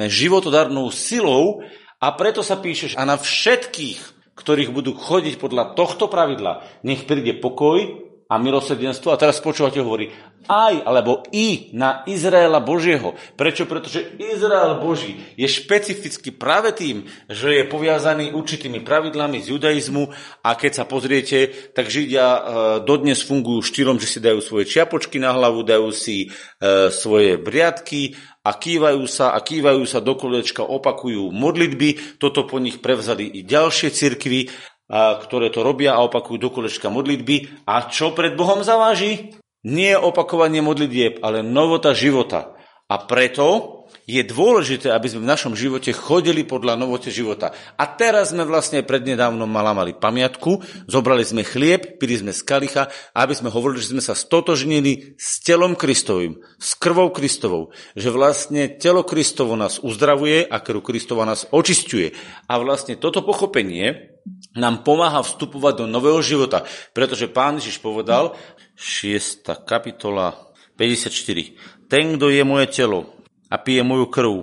životodarnou 0.09 0.89
silou 0.89 1.61
a 2.01 2.09
preto 2.17 2.41
sa 2.41 2.57
píšeš 2.57 2.97
a 2.97 3.05
na 3.05 3.21
všetkých, 3.21 4.01
ktorých 4.41 4.73
budú 4.73 4.97
chodiť 4.97 5.37
podľa 5.37 5.77
tohto 5.77 6.09
pravidla, 6.09 6.65
nech 6.81 7.05
príde 7.05 7.37
pokoj, 7.37 8.05
a 8.25 8.41
milosrdenstvo. 8.41 9.13
A 9.13 9.21
teraz 9.21 9.39
počúvate, 9.39 9.79
hovorí 9.79 10.11
aj, 10.47 10.85
alebo 10.85 11.25
i 11.33 11.73
na 11.73 12.05
Izraela 12.05 12.61
Božieho. 12.61 13.17
Prečo? 13.35 13.65
Pretože 13.65 14.17
Izrael 14.21 14.81
Boží 14.81 15.21
je 15.35 15.49
špecificky 15.49 16.33
práve 16.33 16.73
tým, 16.77 17.09
že 17.29 17.63
je 17.63 17.71
poviazaný 17.71 18.33
určitými 18.37 18.85
pravidlami 18.85 19.41
z 19.41 19.57
judaizmu 19.57 20.13
a 20.45 20.51
keď 20.57 20.73
sa 20.73 20.85
pozriete, 20.85 21.53
tak 21.73 21.89
Židia 21.89 22.27
e, 22.27 22.41
dodnes 22.85 23.21
fungujú 23.25 23.65
štýlom, 23.65 23.97
že 23.97 24.09
si 24.11 24.19
dajú 24.21 24.41
svoje 24.45 24.69
čiapočky 24.69 25.17
na 25.21 25.33
hlavu, 25.33 25.65
dajú 25.65 25.91
si 25.93 26.29
e, 26.29 26.89
svoje 26.93 27.41
briadky 27.41 28.17
a 28.45 28.57
kývajú 28.57 29.05
sa 29.09 29.33
a 29.33 29.41
kývajú 29.41 29.85
sa 29.89 30.05
do 30.05 30.17
kolečka, 30.17 30.61
opakujú 30.61 31.33
modlitby. 31.33 32.21
Toto 32.21 32.45
po 32.45 32.61
nich 32.61 32.81
prevzali 32.85 33.29
i 33.29 33.41
ďalšie 33.41 33.89
cirkvy 33.89 34.73
ktoré 34.95 35.49
to 35.49 35.65
robia 35.65 35.97
a 35.97 36.05
opakujú 36.05 36.37
do 36.37 36.53
kolečka 36.53 36.93
modlitby. 36.93 37.65
A 37.65 37.89
čo 37.89 38.13
pred 38.13 38.37
Bohom 38.37 38.61
zaváži? 38.61 39.33
Nie 39.65 39.97
opakovanie 39.97 40.61
modlitieb, 40.61 41.25
ale 41.25 41.41
novota 41.41 41.97
života. 41.97 42.53
A 42.85 43.01
preto 43.09 43.81
je 44.05 44.21
dôležité, 44.21 44.93
aby 44.93 45.09
sme 45.09 45.25
v 45.25 45.33
našom 45.33 45.57
živote 45.57 45.89
chodili 45.97 46.45
podľa 46.45 46.77
novote 46.77 47.09
života. 47.09 47.57
A 47.81 47.89
teraz 47.89 48.37
sme 48.37 48.45
vlastne 48.45 48.85
prednedávnom 48.85 49.49
mali 49.49 49.97
pamiatku, 49.97 50.61
zobrali 50.85 51.25
sme 51.25 51.41
chlieb, 51.41 51.97
pili 51.97 52.21
sme 52.21 52.37
z 52.37 52.45
kalicha, 52.45 52.93
aby 53.17 53.33
sme 53.33 53.49
hovorili, 53.49 53.81
že 53.81 53.97
sme 53.97 54.05
sa 54.05 54.13
stotožnili 54.13 55.17
s 55.17 55.41
telom 55.41 55.73
Kristovým, 55.73 56.37
s 56.61 56.77
krvou 56.77 57.09
Kristovou. 57.09 57.73
Že 57.97 58.09
vlastne 58.13 58.63
telo 58.77 59.01
Kristovo 59.01 59.57
nás 59.57 59.81
uzdravuje 59.81 60.45
a 60.45 60.61
krv 60.61 60.85
Kristova 60.85 61.25
nás 61.25 61.49
očistuje. 61.49 62.13
A 62.53 62.61
vlastne 62.61 63.01
toto 63.01 63.25
pochopenie 63.25 64.14
nám 64.57 64.87
pomáha 64.87 65.21
vstupovať 65.21 65.85
do 65.85 65.87
nového 65.91 66.21
života, 66.25 66.65
pretože 66.97 67.29
pán 67.29 67.61
Ježiš 67.61 67.81
povedal, 67.81 68.33
6. 68.75 69.45
kapitola 69.69 70.55
54. 70.75 71.89
Ten, 71.91 72.17
kto 72.17 72.33
je 72.33 72.43
moje 72.43 72.67
telo 72.73 73.13
a 73.53 73.61
pije 73.61 73.85
moju 73.85 74.07
krv, 74.11 74.35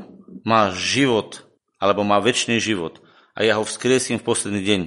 má 0.45 0.71
život 0.71 1.43
alebo 1.81 2.05
má 2.05 2.21
väčší 2.21 2.61
život 2.61 3.01
a 3.35 3.43
ja 3.43 3.57
ho 3.57 3.65
vzkriesím 3.65 4.21
v 4.21 4.27
posledný 4.27 4.61
deň. 4.61 4.81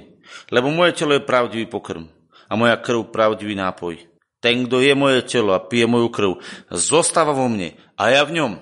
Lebo 0.51 0.71
moje 0.71 0.97
telo 0.97 1.15
je 1.15 1.23
pravdivý 1.23 1.67
pokrm 1.67 2.09
a 2.49 2.53
moja 2.55 2.79
krv 2.79 3.11
pravdivý 3.11 3.59
nápoj. 3.59 3.99
Ten, 4.39 4.69
kto 4.69 4.85
je 4.85 4.93
moje 4.93 5.25
telo 5.25 5.57
a 5.57 5.61
pije 5.63 5.89
moju 5.89 6.09
krv, 6.13 6.31
zostáva 6.69 7.33
vo 7.33 7.49
mne 7.49 7.77
a 7.97 8.13
ja 8.13 8.23
v 8.29 8.41
ňom. 8.41 8.53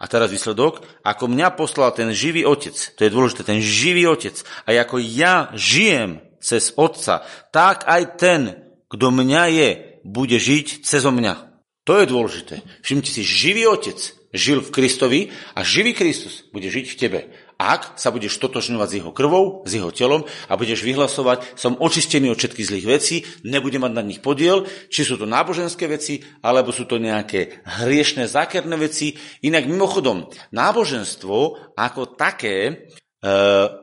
A 0.00 0.08
teraz 0.08 0.32
výsledok, 0.32 0.80
ako 1.04 1.28
mňa 1.28 1.52
poslal 1.52 1.92
ten 1.92 2.08
živý 2.16 2.48
otec, 2.48 2.72
to 2.72 3.04
je 3.04 3.12
dôležité, 3.12 3.44
ten 3.44 3.60
živý 3.60 4.08
otec, 4.08 4.32
a 4.64 4.72
ako 4.72 4.96
ja 4.96 5.52
žijem 5.52 6.24
cez 6.40 6.72
otca, 6.80 7.20
tak 7.52 7.84
aj 7.84 8.02
ten, 8.16 8.40
kto 8.88 9.06
mňa 9.12 9.44
je, 9.52 9.70
bude 10.00 10.40
žiť 10.40 10.88
cez 10.88 11.04
mňa. 11.04 11.52
To 11.84 12.00
je 12.00 12.08
dôležité. 12.08 12.64
Všimte 12.80 13.12
si, 13.12 13.20
živý 13.20 13.68
otec 13.68 14.00
žil 14.32 14.62
v 14.62 14.72
Kristovi 14.72 15.20
a 15.52 15.60
živý 15.66 15.92
Kristus 15.92 16.46
bude 16.54 16.70
žiť 16.70 16.86
v 16.86 16.98
tebe 16.98 17.20
ak 17.60 18.00
sa 18.00 18.08
budeš 18.08 18.40
totožňovať 18.40 18.88
s 18.88 18.96
jeho 18.96 19.12
krvou, 19.12 19.60
s 19.68 19.76
jeho 19.76 19.92
telom 19.92 20.24
a 20.48 20.56
budeš 20.56 20.80
vyhlasovať, 20.80 21.60
som 21.60 21.76
očistený 21.76 22.32
od 22.32 22.40
všetkých 22.40 22.68
zlých 22.72 22.86
vecí, 22.88 23.16
nebudem 23.44 23.84
mať 23.84 23.92
na 23.92 24.00
nich 24.00 24.24
podiel, 24.24 24.64
či 24.88 25.04
sú 25.04 25.20
to 25.20 25.28
náboženské 25.28 25.84
veci, 25.84 26.24
alebo 26.40 26.72
sú 26.72 26.88
to 26.88 26.96
nejaké 26.96 27.60
hriešné, 27.84 28.24
zákerné 28.24 28.80
veci. 28.80 29.12
Inak 29.44 29.68
mimochodom, 29.68 30.32
náboženstvo 30.56 31.76
ako 31.76 32.16
také, 32.16 32.56
e, 32.64 32.72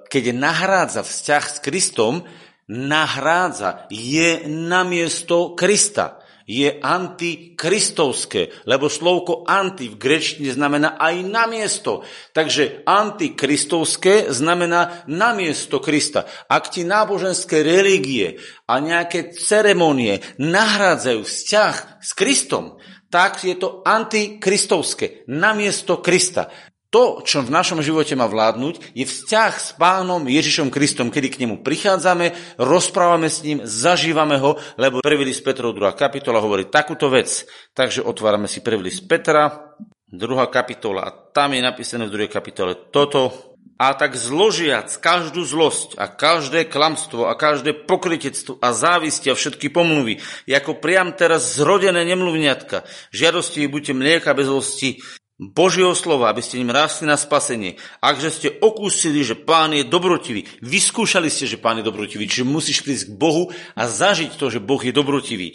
keď 0.09 0.23
nahrádza 0.33 1.05
vzťah 1.05 1.43
s 1.45 1.57
Kristom, 1.61 2.25
nahrádza, 2.65 3.85
je 3.93 4.49
namiesto 4.49 5.53
Krista 5.53 6.25
je 6.47 6.79
antikristovské, 6.79 8.63
lebo 8.63 8.87
slovko 8.87 9.43
anti 9.43 9.91
v 9.91 9.99
grečtine 9.99 10.55
znamená 10.55 10.95
aj 10.95 11.15
namiesto. 11.27 12.07
Takže 12.31 12.87
antikristovské 12.87 14.31
znamená 14.31 15.03
namiesto 15.11 15.83
Krista. 15.83 16.23
Ak 16.47 16.71
ti 16.71 16.87
náboženské 16.87 17.67
religie 17.67 18.39
a 18.63 18.79
nejaké 18.79 19.35
ceremonie 19.35 20.23
nahrádzajú 20.39 21.21
vzťah 21.27 21.75
s 21.99 22.09
Kristom, 22.15 22.79
tak 23.11 23.43
je 23.43 23.55
to 23.59 23.83
antikristovské, 23.83 25.27
namiesto 25.27 25.99
Krista. 25.99 26.47
To, 26.87 27.19
čo 27.19 27.43
v 27.43 27.51
našom 27.51 27.83
živote 27.83 28.15
má 28.15 28.31
vládnuť, 28.31 28.95
je 28.95 29.03
vzťah 29.03 29.53
s 29.59 29.75
pánom 29.75 30.23
Ježišom 30.23 30.71
Kristom, 30.71 31.11
kedy 31.11 31.27
k 31.27 31.39
nemu 31.43 31.59
prichádzame, 31.59 32.31
rozprávame 32.55 33.27
s 33.27 33.43
ním, 33.43 33.59
zažívame 33.67 34.39
ho, 34.39 34.55
lebo 34.79 35.03
prvý 35.03 35.27
list 35.27 35.43
Petrov, 35.43 35.75
druhá 35.75 35.91
kapitola 35.91 36.39
hovorí 36.39 36.71
takúto 36.71 37.11
vec. 37.11 37.43
Takže 37.75 38.07
otvárame 38.07 38.47
si 38.47 38.63
prvý 38.63 38.87
list 38.87 39.03
Petra, 39.03 39.75
druhá 40.07 40.47
kapitola 40.47 41.03
a 41.03 41.11
tam 41.11 41.59
je 41.59 41.61
napísané 41.61 42.07
v 42.07 42.13
druhej 42.15 42.31
kapitole 42.31 42.87
toto. 42.87 43.35
A 43.77 43.93
tak 43.93 44.17
zložiac 44.17 44.89
každú 44.89 45.45
zlosť 45.45 46.01
a 46.01 46.09
každé 46.09 46.65
klamstvo 46.65 47.29
a 47.29 47.37
každé 47.37 47.85
pokrytectvo 47.85 48.57
a 48.57 48.73
závisti 48.73 49.29
a 49.29 49.37
všetky 49.37 49.69
pomluvy, 49.69 50.17
ako 50.49 50.81
priam 50.81 51.13
teraz 51.13 51.61
zrodené 51.61 52.01
nemluvňatka, 52.09 52.81
žiadosti 53.13 53.69
buďte 53.69 53.93
mlieka 53.93 54.33
bez 54.33 54.49
zlosti, 54.49 54.97
Božieho 55.37 55.93
slova, 55.93 56.33
aby 56.33 56.41
ste 56.41 56.57
ním 56.57 56.73
rástli 56.73 57.05
na 57.05 57.13
spasenie. 57.13 57.77
Akže 58.01 58.29
ste 58.33 58.49
okúsili, 58.57 59.21
že 59.21 59.37
Pán 59.37 59.69
je 59.69 59.85
dobrotivý, 59.85 60.49
vyskúšali 60.65 61.29
ste, 61.29 61.45
že 61.45 61.61
Pán 61.61 61.77
je 61.77 61.85
dobrotivý, 61.85 62.25
čiže 62.25 62.41
musíš 62.41 62.81
prísť 62.81 63.13
k 63.13 63.17
Bohu 63.21 63.53
a 63.77 63.83
zažiť 63.85 64.33
to, 64.33 64.49
že 64.49 64.57
Boh 64.57 64.81
je 64.81 64.89
dobrotivý. 64.89 65.53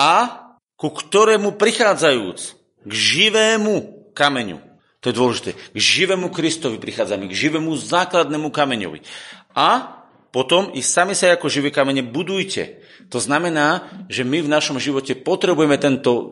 A 0.00 0.44
ku 0.80 0.88
ktorému 0.88 1.60
prichádzajúc, 1.60 2.40
k 2.88 2.92
živému 2.92 3.74
kameňu, 4.16 4.64
to 5.04 5.12
je 5.12 5.14
dôležité, 5.14 5.50
k 5.52 5.76
živému 5.76 6.32
Kristovi 6.32 6.80
prichádzame, 6.80 7.28
k 7.28 7.36
živému 7.36 7.76
základnému 7.76 8.48
kameňovi. 8.48 9.04
A 9.52 9.97
potom 10.28 10.68
i 10.76 10.84
sami 10.84 11.16
sa 11.16 11.32
ako 11.32 11.48
živé 11.48 11.72
kamene 11.72 12.04
budujte. 12.04 12.84
To 13.08 13.16
znamená, 13.16 13.88
že 14.12 14.20
my 14.20 14.44
v 14.44 14.52
našom 14.52 14.76
živote 14.76 15.16
potrebujeme 15.16 15.80
tento 15.80 16.12
e, 16.12 16.24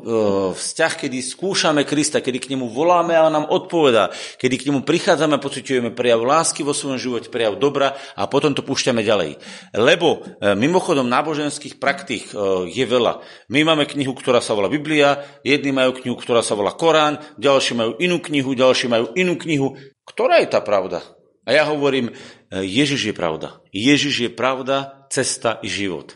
vzťah, 0.53 0.93
kedy 1.01 1.25
skúšame 1.25 1.89
Krista, 1.89 2.21
kedy 2.21 2.37
k 2.37 2.51
nemu 2.53 2.69
voláme 2.69 3.17
a 3.17 3.25
on 3.25 3.33
nám 3.33 3.49
odpovedá, 3.49 4.13
kedy 4.37 4.55
k 4.61 4.67
nemu 4.69 4.85
prichádzame 4.85 5.41
a 5.41 5.45
pociťujeme 5.45 5.97
prejav 5.97 6.21
lásky 6.21 6.61
vo 6.61 6.77
svojom 6.77 7.01
živote, 7.01 7.33
prejav 7.33 7.57
dobra 7.57 7.97
a 8.13 8.29
potom 8.29 8.53
to 8.53 8.61
púšťame 8.61 9.01
ďalej. 9.01 9.41
Lebo 9.73 10.21
e, 10.21 10.53
mimochodom 10.53 11.09
náboženských 11.09 11.81
praktík 11.81 12.37
e, 12.37 12.69
je 12.69 12.85
veľa. 12.85 13.25
My 13.49 13.65
máme 13.65 13.89
knihu, 13.89 14.13
ktorá 14.13 14.45
sa 14.45 14.53
volá 14.53 14.69
Biblia, 14.69 15.25
jedni 15.41 15.73
majú 15.73 15.97
knihu, 15.97 16.21
ktorá 16.21 16.45
sa 16.45 16.53
volá 16.53 16.77
Korán, 16.77 17.17
ďalší 17.41 17.73
majú 17.73 17.97
inú 17.97 18.21
knihu, 18.21 18.53
ďalší 18.53 18.93
majú 18.93 19.17
inú 19.17 19.41
knihu. 19.41 19.81
Ktorá 20.05 20.45
je 20.45 20.53
tá 20.53 20.61
pravda? 20.61 21.16
A 21.47 21.55
ja 21.55 21.65
hovorím, 21.71 22.11
Ježiš 22.51 23.11
je 23.11 23.15
pravda. 23.15 23.63
Ježiš 23.71 24.27
je 24.27 24.31
pravda, 24.31 25.07
cesta 25.09 25.63
i 25.63 25.71
život. 25.71 26.11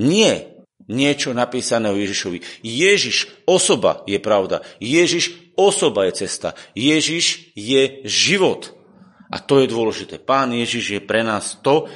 Nie 0.00 0.56
niečo 0.88 1.34
napísané 1.36 1.92
o 1.92 1.98
Ježišovi. 1.98 2.64
Ježiš 2.64 3.44
osoba 3.44 4.06
je 4.08 4.16
pravda. 4.22 4.62
Ježiš 4.80 5.54
osoba 5.58 6.08
je 6.08 6.26
cesta. 6.26 6.54
Ježiš 6.72 7.52
je 7.52 8.00
život. 8.06 8.72
A 9.26 9.42
to 9.42 9.60
je 9.60 9.66
dôležité. 9.66 10.22
Pán 10.22 10.54
Ježiš 10.54 10.84
je 10.96 11.00
pre 11.02 11.26
nás 11.26 11.58
to, 11.60 11.90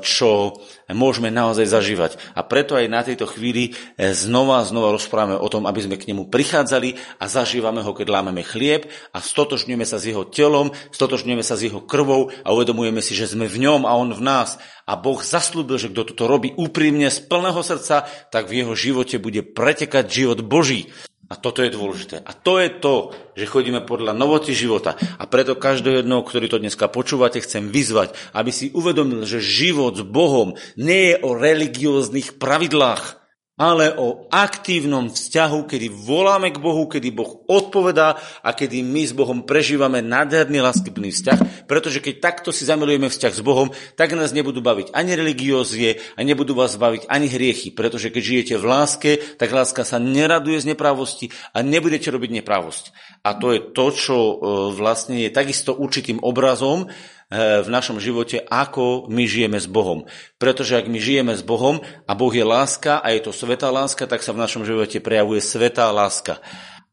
čo 0.00 0.60
môžeme 0.90 1.30
naozaj 1.30 1.66
zažívať. 1.70 2.18
A 2.34 2.42
preto 2.46 2.74
aj 2.74 2.86
na 2.90 3.00
tejto 3.02 3.26
chvíli 3.30 3.72
e, 3.96 4.10
znova 4.14 4.62
a 4.62 4.66
znova 4.66 4.94
rozprávame 4.94 5.38
o 5.38 5.48
tom, 5.50 5.66
aby 5.66 5.80
sme 5.82 5.96
k 5.98 6.10
nemu 6.10 6.30
prichádzali 6.30 6.96
a 7.18 7.24
zažívame 7.30 7.82
ho, 7.82 7.90
keď 7.94 8.06
lámeme 8.10 8.42
chlieb 8.46 8.86
a 9.14 9.18
stotožňujeme 9.22 9.86
sa 9.86 9.98
s 9.98 10.08
jeho 10.10 10.26
telom, 10.26 10.74
stotožňujeme 10.90 11.44
sa 11.44 11.54
s 11.58 11.66
jeho 11.66 11.82
krvou 11.82 12.30
a 12.42 12.48
uvedomujeme 12.54 13.02
si, 13.02 13.18
že 13.18 13.30
sme 13.30 13.46
v 13.46 13.66
ňom 13.66 13.86
a 13.86 13.92
on 13.96 14.14
v 14.14 14.22
nás. 14.22 14.58
A 14.86 14.98
Boh 14.98 15.22
zaslúbil, 15.22 15.78
že 15.78 15.90
kto 15.90 16.14
toto 16.14 16.26
robí 16.26 16.50
úprimne 16.58 17.06
z 17.10 17.22
plného 17.26 17.62
srdca, 17.62 18.08
tak 18.34 18.50
v 18.50 18.64
jeho 18.64 18.74
živote 18.74 19.22
bude 19.22 19.46
pretekať 19.46 20.10
život 20.10 20.42
Boží. 20.42 20.90
A 21.30 21.38
toto 21.38 21.62
je 21.62 21.70
dôležité. 21.70 22.18
A 22.26 22.34
to 22.34 22.58
je 22.58 22.66
to, 22.82 23.14
že 23.38 23.46
chodíme 23.46 23.86
podľa 23.86 24.18
novoty 24.18 24.50
života. 24.50 24.98
A 25.14 25.30
preto 25.30 25.54
každého 25.54 26.02
jednoho, 26.02 26.26
ktorý 26.26 26.50
to 26.50 26.58
dneska 26.58 26.90
počúvate, 26.90 27.38
chcem 27.38 27.70
vyzvať, 27.70 28.18
aby 28.34 28.50
si 28.50 28.74
uvedomil, 28.74 29.22
že 29.22 29.38
život 29.38 29.94
s 29.94 30.02
Bohom 30.02 30.58
nie 30.74 31.14
je 31.14 31.16
o 31.22 31.38
religióznych 31.38 32.34
pravidlách, 32.34 33.19
ale 33.60 33.92
o 33.92 34.24
aktívnom 34.32 35.12
vzťahu, 35.12 35.68
kedy 35.68 35.92
voláme 35.92 36.48
k 36.48 36.56
Bohu, 36.56 36.88
kedy 36.88 37.12
Boh 37.12 37.44
odpovedá 37.44 38.16
a 38.40 38.56
kedy 38.56 38.80
my 38.80 39.04
s 39.04 39.12
Bohom 39.12 39.44
prežívame 39.44 40.00
nádherný 40.00 40.64
láskyplný 40.64 41.12
vzťah, 41.12 41.68
pretože 41.68 42.00
keď 42.00 42.24
takto 42.24 42.56
si 42.56 42.64
zamilujeme 42.64 43.12
vzťah 43.12 43.34
s 43.36 43.44
Bohom, 43.44 43.68
tak 44.00 44.16
nás 44.16 44.32
nebudú 44.32 44.64
baviť 44.64 44.96
ani 44.96 45.12
religiózie 45.12 46.00
a 46.16 46.24
nebudú 46.24 46.56
vás 46.56 46.80
baviť 46.80 47.04
ani 47.12 47.28
hriechy, 47.28 47.68
pretože 47.76 48.08
keď 48.08 48.22
žijete 48.24 48.54
v 48.56 48.64
láske, 48.64 49.10
tak 49.36 49.52
láska 49.52 49.84
sa 49.84 50.00
neraduje 50.00 50.56
z 50.56 50.72
neprávosti 50.72 51.28
a 51.52 51.60
nebudete 51.60 52.08
robiť 52.08 52.40
neprávosť. 52.40 52.96
A 53.28 53.36
to 53.36 53.52
je 53.52 53.60
to, 53.76 53.86
čo 53.92 54.16
e, 54.16 54.34
vlastne 54.72 55.20
je 55.20 55.28
takisto 55.28 55.76
určitým 55.76 56.24
obrazom, 56.24 56.88
v 57.30 57.68
našom 57.70 58.02
živote, 58.02 58.42
ako 58.42 59.06
my 59.06 59.22
žijeme 59.22 59.54
s 59.54 59.70
Bohom. 59.70 60.02
Pretože 60.34 60.74
ak 60.74 60.90
my 60.90 60.98
žijeme 60.98 61.32
s 61.38 61.46
Bohom 61.46 61.78
a 62.04 62.12
Boh 62.18 62.34
je 62.34 62.42
láska 62.42 62.98
a 62.98 63.14
je 63.14 63.22
to 63.22 63.30
svetá 63.30 63.70
láska, 63.70 64.10
tak 64.10 64.26
sa 64.26 64.34
v 64.34 64.42
našom 64.42 64.66
živote 64.66 64.98
prejavuje 64.98 65.38
svetá 65.38 65.94
láska. 65.94 66.42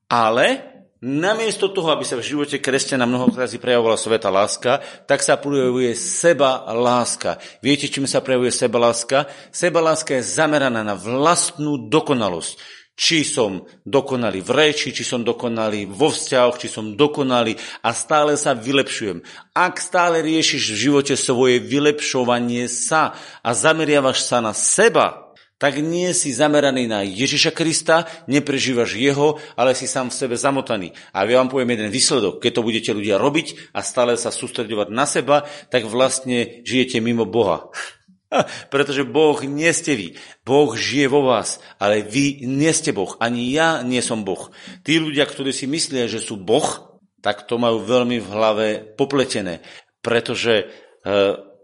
Ale 0.05 0.61
namiesto 1.01 1.73
toho, 1.73 1.89
aby 1.89 2.05
sa 2.05 2.21
v 2.21 2.25
živote 2.25 2.61
kresťana 2.61 3.09
mnohokrát 3.09 3.49
prejavovala 3.49 3.97
sveta 3.97 4.29
láska, 4.29 4.85
tak 5.09 5.25
sa 5.25 5.41
prejavuje 5.41 5.97
seba 5.97 6.69
láska. 6.69 7.41
Viete, 7.65 7.89
čím 7.89 8.05
sa 8.05 8.21
prejavuje 8.21 8.53
seba 8.53 8.77
láska? 8.77 9.25
Seba 9.49 9.81
láska 9.81 10.21
je 10.21 10.25
zameraná 10.25 10.85
na 10.85 10.93
vlastnú 10.93 11.89
dokonalosť 11.89 12.76
či 12.97 13.21
som 13.21 13.61
dokonalý 13.85 14.41
v 14.41 14.51
reči, 14.57 14.89
či 14.89 15.05
som 15.05 15.21
dokonalý 15.21 15.85
vo 15.85 16.09
vzťahoch, 16.09 16.57
či 16.57 16.65
som 16.65 16.97
dokonalý 16.97 17.53
a 17.85 17.93
stále 17.93 18.33
sa 18.33 18.57
vylepšujem. 18.57 19.21
Ak 19.53 19.77
stále 19.77 20.25
riešiš 20.25 20.73
v 20.73 20.81
živote 20.89 21.13
svoje 21.13 21.61
vylepšovanie 21.61 22.65
sa 22.65 23.13
a 23.45 23.53
zameriavaš 23.53 24.25
sa 24.25 24.41
na 24.41 24.57
seba, 24.57 25.27
tak 25.57 25.81
nie 25.81 26.13
si 26.13 26.33
zameraný 26.33 26.85
na 26.85 27.01
Ježiša 27.01 27.49
Krista, 27.49 28.05
neprežívaš 28.29 28.93
jeho, 28.93 29.41
ale 29.57 29.73
si 29.73 29.89
sám 29.89 30.13
v 30.13 30.17
sebe 30.17 30.35
zamotaný. 30.37 30.93
A 31.13 31.25
ja 31.25 31.41
vám 31.41 31.49
poviem 31.49 31.73
jeden 31.73 31.89
výsledok. 31.89 32.37
Keď 32.45 32.51
to 32.53 32.65
budete 32.65 32.91
ľudia 32.93 33.17
robiť 33.17 33.73
a 33.73 33.81
stále 33.81 34.13
sa 34.21 34.29
sústredovať 34.29 34.93
na 34.93 35.09
seba, 35.09 35.49
tak 35.73 35.89
vlastne 35.89 36.61
žijete 36.61 37.01
mimo 37.01 37.25
Boha. 37.25 37.73
Pretože 38.73 39.07
Boh 39.07 39.37
nie 39.43 39.71
ste 39.71 39.95
vy. 39.95 40.07
Boh 40.43 40.75
žije 40.75 41.07
vo 41.07 41.23
vás, 41.27 41.63
ale 41.79 42.03
vy 42.03 42.43
nie 42.43 42.71
ste 42.75 42.91
Boh. 42.91 43.15
Ani 43.23 43.51
ja 43.51 43.81
nie 43.83 44.03
som 44.03 44.27
Boh. 44.27 44.51
Tí 44.83 44.99
ľudia, 44.99 45.27
ktorí 45.27 45.55
si 45.55 45.65
myslia, 45.67 46.11
že 46.11 46.19
sú 46.19 46.35
Boh, 46.35 46.99
tak 47.23 47.47
to 47.49 47.57
majú 47.57 47.81
veľmi 47.83 48.19
v 48.21 48.27
hlave 48.31 48.67
popletené. 48.95 49.63
Pretože 50.03 50.53
e, 50.61 50.65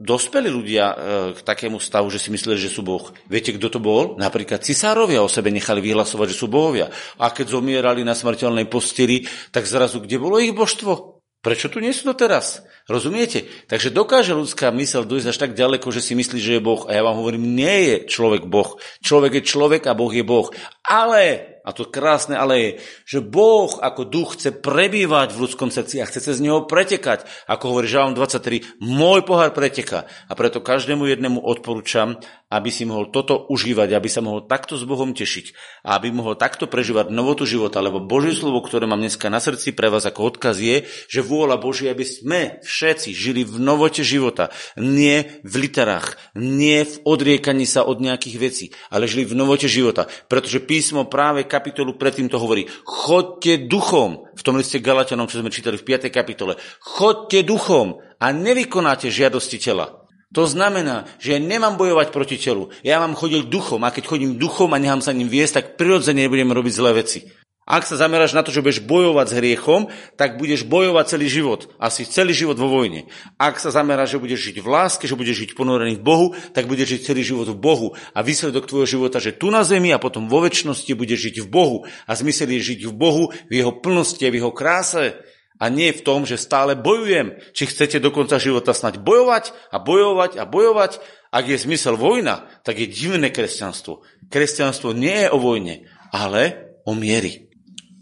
dospeli 0.01 0.49
ľudia 0.49 0.85
e, 0.91 0.95
k 1.37 1.39
takému 1.45 1.77
stavu, 1.77 2.09
že 2.11 2.19
si 2.19 2.33
mysleli, 2.33 2.59
že 2.59 2.73
sú 2.73 2.81
Boh. 2.83 3.13
Viete, 3.29 3.55
kto 3.55 3.67
to 3.71 3.79
bol? 3.79 4.19
Napríklad 4.19 4.65
cisárovia 4.65 5.23
o 5.23 5.31
sebe 5.31 5.53
nechali 5.53 5.79
vyhlasovať, 5.79 6.27
že 6.33 6.39
sú 6.39 6.47
bohovia. 6.49 6.89
A 7.21 7.31
keď 7.31 7.59
zomierali 7.59 8.01
na 8.01 8.17
smrteľnej 8.17 8.67
posteli, 8.67 9.23
tak 9.53 9.69
zrazu 9.69 10.01
kde 10.01 10.17
bolo 10.19 10.41
ich 10.41 10.51
božstvo? 10.51 11.12
Prečo 11.43 11.67
tu 11.67 11.83
nie 11.83 11.91
sú 11.91 12.07
to 12.07 12.15
teraz? 12.15 12.63
Rozumiete? 12.87 13.43
Takže 13.67 13.91
dokáže 13.91 14.31
ľudská 14.31 14.71
mysel 14.79 15.03
dojsť 15.03 15.27
až 15.27 15.37
tak 15.37 15.51
ďaleko, 15.59 15.91
že 15.91 15.99
si 15.99 16.15
myslí, 16.15 16.39
že 16.39 16.55
je 16.55 16.63
Boh. 16.63 16.87
A 16.87 16.95
ja 16.95 17.03
vám 17.03 17.19
hovorím, 17.19 17.51
nie 17.51 17.91
je 17.91 17.95
človek 18.07 18.47
Boh. 18.47 18.79
Človek 19.03 19.43
je 19.43 19.43
človek 19.43 19.83
a 19.91 19.93
Boh 19.93 20.07
je 20.07 20.23
Boh. 20.23 20.47
Ale 20.87 21.52
a 21.63 21.71
to 21.71 21.87
krásne 21.87 22.35
ale 22.35 22.55
je, 22.59 22.71
že 23.07 23.19
Boh 23.23 23.71
ako 23.79 24.03
duch 24.03 24.35
chce 24.35 24.51
prebývať 24.51 25.31
v 25.31 25.47
ľudskom 25.47 25.71
srdci 25.71 26.03
a 26.03 26.07
chce 26.07 26.19
cez 26.19 26.37
neho 26.43 26.67
pretekať. 26.67 27.23
Ako 27.47 27.71
hovorí 27.71 27.87
Žalm 27.87 28.19
23, 28.19 28.83
môj 28.83 29.23
pohár 29.23 29.55
preteka. 29.55 30.03
A 30.27 30.35
preto 30.35 30.59
každému 30.59 31.07
jednému 31.07 31.39
odporúčam, 31.39 32.19
aby 32.53 32.69
si 32.69 32.85
mohol 32.85 33.09
toto 33.09 33.49
užívať, 33.49 33.97
aby 33.97 34.09
sa 34.11 34.21
mohol 34.21 34.45
takto 34.45 34.77
s 34.77 34.85
Bohom 34.85 35.15
tešiť 35.15 35.57
a 35.89 35.97
aby 35.97 36.13
mohol 36.13 36.37
takto 36.37 36.69
prežívať 36.69 37.09
novotu 37.09 37.49
života, 37.49 37.81
lebo 37.81 37.97
Božie 37.97 38.37
slovo, 38.37 38.61
ktoré 38.61 38.85
mám 38.85 39.01
dneska 39.01 39.33
na 39.33 39.41
srdci 39.41 39.73
pre 39.73 39.89
vás 39.89 40.05
ako 40.05 40.35
odkaz 40.35 40.61
je, 40.61 40.85
že 41.09 41.25
vôľa 41.25 41.57
Božia, 41.57 41.95
aby 41.95 42.05
sme 42.05 42.41
všetci 42.61 43.09
žili 43.09 43.41
v 43.41 43.57
novote 43.57 44.05
života, 44.05 44.53
nie 44.77 45.41
v 45.41 45.53
literách, 45.65 46.13
nie 46.37 46.85
v 46.85 46.93
odriekaní 47.01 47.65
sa 47.65 47.87
od 47.87 47.97
nejakých 47.97 48.37
vecí, 48.37 48.65
ale 48.93 49.09
žili 49.09 49.25
v 49.25 49.33
novote 49.33 49.65
života, 49.65 50.05
pretože 50.29 50.61
písmo 50.61 51.09
práve 51.09 51.49
kapitolu 51.53 51.93
predtým 51.93 52.25
to 52.25 52.41
hovorí. 52.41 52.65
Chodte 52.81 53.69
duchom, 53.69 54.25
v 54.33 54.41
tom 54.41 54.57
liste 54.57 54.81
Galatianom, 54.81 55.29
čo 55.29 55.37
sme 55.37 55.53
čítali 55.53 55.77
v 55.77 55.85
5. 55.85 56.09
kapitole. 56.09 56.57
Chodte 56.81 57.45
duchom 57.45 58.01
a 58.17 58.25
nevykonáte 58.33 59.13
žiadosti 59.13 59.61
tela. 59.61 60.03
To 60.33 60.49
znamená, 60.49 61.05
že 61.21 61.37
ja 61.37 61.39
nemám 61.39 61.77
bojovať 61.77 62.09
proti 62.09 62.41
telu. 62.41 62.73
Ja 62.81 62.97
mám 62.97 63.13
chodiť 63.13 63.53
duchom 63.53 63.85
a 63.85 63.93
keď 63.93 64.09
chodím 64.09 64.41
duchom 64.41 64.73
a 64.73 64.81
nechám 64.81 65.05
sa 65.05 65.13
ním 65.13 65.29
viesť, 65.29 65.61
tak 65.61 65.65
prirodzene 65.77 66.25
nebudem 66.25 66.49
robiť 66.49 66.73
zlé 66.73 67.05
veci. 67.05 67.29
Ak 67.63 67.87
sa 67.87 67.95
zameráš 67.95 68.35
na 68.35 68.43
to, 68.43 68.51
že 68.51 68.59
budeš 68.59 68.83
bojovať 68.83 69.25
s 69.31 69.37
hriechom, 69.39 69.81
tak 70.19 70.35
budeš 70.35 70.67
bojovať 70.67 71.15
celý 71.15 71.31
život. 71.31 71.71
Asi 71.79 72.03
celý 72.03 72.35
život 72.35 72.59
vo 72.59 72.67
vojne. 72.67 73.07
Ak 73.39 73.55
sa 73.55 73.71
zameráš, 73.71 74.19
že 74.19 74.19
budeš 74.19 74.51
žiť 74.51 74.57
v 74.59 74.67
láske, 74.67 75.07
že 75.07 75.15
budeš 75.15 75.47
žiť 75.47 75.51
ponorený 75.55 75.95
v 75.95 76.03
Bohu, 76.03 76.27
tak 76.51 76.67
budeš 76.67 76.99
žiť 76.99 77.01
celý 77.07 77.23
život 77.23 77.47
v 77.47 77.55
Bohu. 77.55 77.87
A 78.11 78.19
výsledok 78.19 78.67
tvojho 78.67 78.99
života, 78.99 79.23
že 79.23 79.31
tu 79.31 79.47
na 79.47 79.63
zemi 79.63 79.95
a 79.95 80.03
potom 80.03 80.27
vo 80.27 80.43
väčšnosti 80.43 80.91
budeš 80.91 81.31
žiť 81.31 81.35
v 81.39 81.47
Bohu. 81.47 81.77
A 82.03 82.11
zmysel 82.19 82.51
je 82.51 82.75
žiť 82.75 82.79
v 82.83 82.93
Bohu, 82.93 83.31
v 83.47 83.53
jeho 83.55 83.71
plnosti 83.71 84.19
v 84.27 84.43
jeho 84.43 84.51
kráse. 84.51 85.15
A 85.55 85.71
nie 85.71 85.95
v 85.95 86.03
tom, 86.03 86.27
že 86.27 86.35
stále 86.35 86.75
bojujem. 86.75 87.39
Či 87.55 87.71
chcete 87.71 88.03
do 88.03 88.11
konca 88.11 88.43
života 88.43 88.75
snať 88.75 88.99
bojovať 88.99 89.55
a 89.71 89.79
bojovať 89.79 90.35
a 90.35 90.43
bojovať. 90.43 90.99
Ak 91.31 91.47
je 91.47 91.55
zmysel 91.55 91.95
vojna, 91.95 92.43
tak 92.67 92.83
je 92.83 92.91
divné 92.91 93.31
kresťanstvo. 93.31 94.03
Kresťanstvo 94.27 94.91
nie 94.91 95.23
je 95.23 95.31
o 95.31 95.39
vojne, 95.39 95.87
ale 96.11 96.75
o 96.83 96.91
miery. 96.91 97.52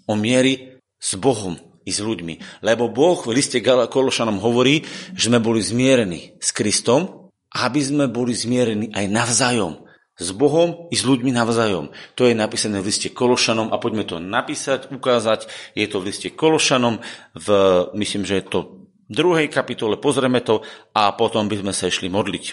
O 0.07 0.13
miery 0.17 0.79
s 1.01 1.17
Bohom 1.17 1.57
i 1.85 1.91
s 1.91 1.99
ľuďmi. 1.99 2.61
Lebo 2.61 2.89
Boh 2.93 3.17
v 3.17 3.33
liste 3.33 3.57
Kološanom 3.61 4.37
hovorí, 4.37 4.85
že 5.17 5.33
sme 5.33 5.41
boli 5.41 5.61
zmierení 5.61 6.37
s 6.37 6.53
Kristom, 6.53 7.31
aby 7.51 7.81
sme 7.81 8.05
boli 8.07 8.31
zmierení 8.31 8.93
aj 8.93 9.05
navzájom 9.09 9.73
s 10.21 10.29
Bohom 10.37 10.87
i 10.93 10.95
s 10.95 11.01
ľuďmi 11.01 11.33
navzájom. 11.33 11.89
To 12.13 12.29
je 12.29 12.37
napísané 12.37 12.77
v 12.79 12.93
liste 12.93 13.09
Kološanom 13.09 13.73
a 13.73 13.81
poďme 13.81 14.05
to 14.05 14.21
napísať, 14.21 14.93
ukázať. 14.93 15.49
Je 15.73 15.89
to 15.89 15.97
v 15.97 16.13
liste 16.13 16.29
Kološanom, 16.29 17.01
v, 17.33 17.47
myslím, 17.97 18.23
že 18.29 18.39
je 18.39 18.45
to 18.45 18.59
druhej 19.11 19.51
kapitole, 19.51 19.99
pozrieme 19.99 20.39
to 20.39 20.63
a 20.95 21.11
potom 21.17 21.51
by 21.51 21.59
sme 21.59 21.73
sa 21.75 21.89
išli 21.91 22.07
modliť. 22.07 22.45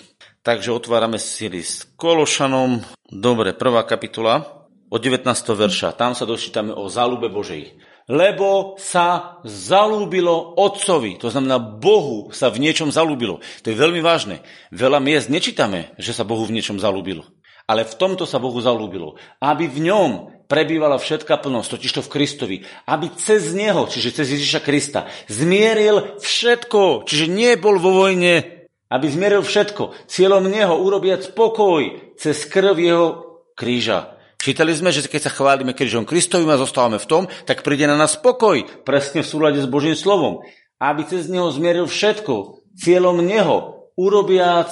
Takže 0.43 0.75
otvárame 0.75 1.21
si 1.21 1.47
list 1.47 1.93
Kološanom, 2.01 2.83
dobre, 3.13 3.53
prvá 3.55 3.85
kapitola, 3.85 4.58
od 4.89 5.01
19. 5.01 5.29
verša, 5.53 5.97
tam 5.97 6.17
sa 6.17 6.25
dočítame 6.25 6.73
o 6.73 6.89
záľube 6.89 7.29
Božej. 7.29 7.77
Lebo 8.09 8.81
sa 8.81 9.37
zalúbilo 9.45 10.57
Otcovi, 10.57 11.21
to 11.21 11.29
znamená 11.29 11.61
Bohu 11.61 12.33
sa 12.33 12.49
v 12.49 12.65
niečom 12.65 12.89
zalúbilo. 12.89 13.45
To 13.61 13.69
je 13.69 13.77
veľmi 13.77 14.01
vážne. 14.01 14.41
Veľa 14.73 14.97
miest 14.97 15.29
nečítame, 15.29 15.93
že 16.01 16.17
sa 16.17 16.25
Bohu 16.25 16.49
v 16.49 16.57
niečom 16.57 16.81
zalúbilo. 16.81 17.29
Ale 17.69 17.85
v 17.85 17.95
tomto 18.01 18.25
sa 18.25 18.41
Bohu 18.41 18.57
zalúbilo. 18.65 19.21
Aby 19.45 19.69
v 19.69 19.93
ňom 19.93 20.11
prebývala 20.49 20.97
všetká 20.97 21.37
plnosť, 21.37 21.69
totiž 21.69 21.93
to 22.01 22.03
v 22.09 22.13
Kristovi. 22.17 22.57
Aby 22.89 23.13
cez 23.13 23.53
Neho, 23.53 23.85
čiže 23.85 24.17
cez 24.17 24.33
Ježiša 24.33 24.65
Krista, 24.65 25.05
zmieril 25.29 26.17
všetko. 26.17 27.05
Čiže 27.05 27.29
nie 27.29 27.61
bol 27.61 27.77
vo 27.77 27.93
vojne, 27.93 28.65
aby 28.89 29.05
zmieril 29.05 29.45
všetko. 29.45 30.09
Cieľom 30.09 30.49
Neho 30.49 30.81
urobiať 30.81 31.29
spokoj 31.29 32.17
cez 32.17 32.49
krv 32.49 32.81
Jeho 32.81 33.07
kríža. 33.53 34.18
Čítali 34.39 34.71
sme, 34.73 34.95
že 34.95 35.05
keď 35.05 35.29
sa 35.29 35.35
chválime 35.35 35.75
krížom 35.75 36.07
Kristovým 36.07 36.55
a 36.55 36.63
zostávame 36.63 37.03
v 37.03 37.11
tom, 37.11 37.23
tak 37.45 37.67
príde 37.67 37.91
na 37.91 37.99
nás 37.99 38.15
spokoj, 38.15 38.63
presne 38.87 39.27
v 39.27 39.31
súlade 39.31 39.59
s 39.59 39.67
Božím 39.67 39.99
slovom. 39.99 40.47
Aby 40.79 41.11
cez 41.11 41.27
Neho 41.27 41.51
zmieril 41.51 41.91
všetko. 41.91 42.63
Cieľom 42.79 43.19
Neho 43.19 43.91
urobiac 43.99 44.71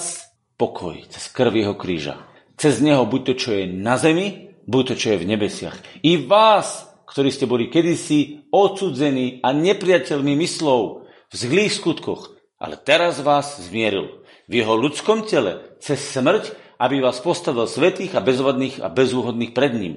pokoj 0.55 0.95
cez 1.11 1.27
krv 1.27 1.51
Jeho 1.51 1.75
kríža 1.75 2.27
cez 2.57 2.81
neho 2.81 3.05
buď 3.05 3.21
to, 3.23 3.33
čo 3.37 3.49
je 3.53 3.63
na 3.69 3.95
zemi, 4.01 4.57
buď 4.65 4.83
to, 4.91 4.95
čo 4.97 5.07
je 5.13 5.21
v 5.21 5.29
nebesiach. 5.29 5.77
I 6.01 6.17
vás, 6.25 6.89
ktorí 7.05 7.29
ste 7.29 7.45
boli 7.45 7.69
kedysi 7.69 8.49
odsudzení 8.49 9.45
a 9.45 9.53
nepriateľmi 9.53 10.33
myslov 10.43 11.07
v 11.29 11.33
zlých 11.33 11.77
skutkoch, 11.77 12.33
ale 12.57 12.75
teraz 12.81 13.21
vás 13.21 13.61
zmieril 13.61 14.25
v 14.49 14.65
jeho 14.65 14.73
ľudskom 14.73 15.29
tele 15.29 15.77
cez 15.77 16.01
smrť, 16.01 16.66
aby 16.79 17.01
vás 17.01 17.19
postavil 17.19 17.65
svetých 17.65 18.15
a 18.15 18.21
bezvadných 18.21 18.81
a 18.81 18.87
bezúhodných 18.87 19.51
pred 19.53 19.73
ním. 19.73 19.95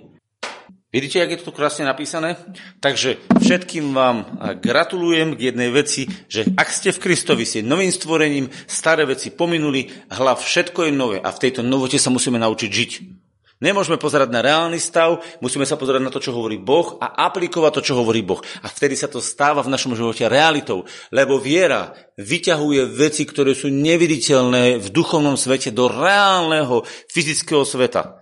Vidíte, 0.91 1.23
jak 1.23 1.31
je 1.31 1.39
to 1.47 1.55
krásne 1.55 1.87
napísané? 1.87 2.35
Takže 2.83 3.23
všetkým 3.39 3.95
vám 3.95 4.43
gratulujem 4.59 5.39
k 5.39 5.55
jednej 5.55 5.71
veci, 5.71 6.11
že 6.27 6.43
ak 6.51 6.67
ste 6.67 6.91
v 6.91 6.99
Kristovi, 6.99 7.47
ste 7.47 7.63
novým 7.63 7.95
stvorením, 7.95 8.51
staré 8.67 9.07
veci 9.07 9.31
pominuli, 9.31 9.87
hlav 10.11 10.43
všetko 10.43 10.91
je 10.91 10.93
nové 10.93 11.23
a 11.23 11.31
v 11.31 11.41
tejto 11.47 11.63
novote 11.63 11.95
sa 11.95 12.11
musíme 12.11 12.43
naučiť 12.43 12.71
žiť. 12.75 12.91
Nemôžeme 13.61 14.01
pozerať 14.01 14.33
na 14.33 14.41
reálny 14.41 14.81
stav, 14.81 15.21
musíme 15.45 15.69
sa 15.69 15.77
pozerať 15.77 16.01
na 16.01 16.09
to, 16.09 16.17
čo 16.17 16.33
hovorí 16.33 16.57
Boh 16.57 16.97
a 16.97 17.29
aplikovať 17.29 17.73
to, 17.77 17.93
čo 17.93 17.95
hovorí 18.01 18.25
Boh. 18.25 18.41
A 18.65 18.73
vtedy 18.73 18.97
sa 18.97 19.05
to 19.05 19.21
stáva 19.21 19.61
v 19.61 19.69
našom 19.69 19.93
živote 19.93 20.25
realitou, 20.33 20.89
lebo 21.13 21.37
viera 21.37 21.93
vyťahuje 22.17 22.89
veci, 22.89 23.29
ktoré 23.29 23.53
sú 23.53 23.69
neviditeľné 23.69 24.81
v 24.81 24.87
duchovnom 24.89 25.37
svete 25.37 25.77
do 25.77 25.93
reálneho 25.93 26.89
fyzického 27.13 27.61
sveta. 27.69 28.17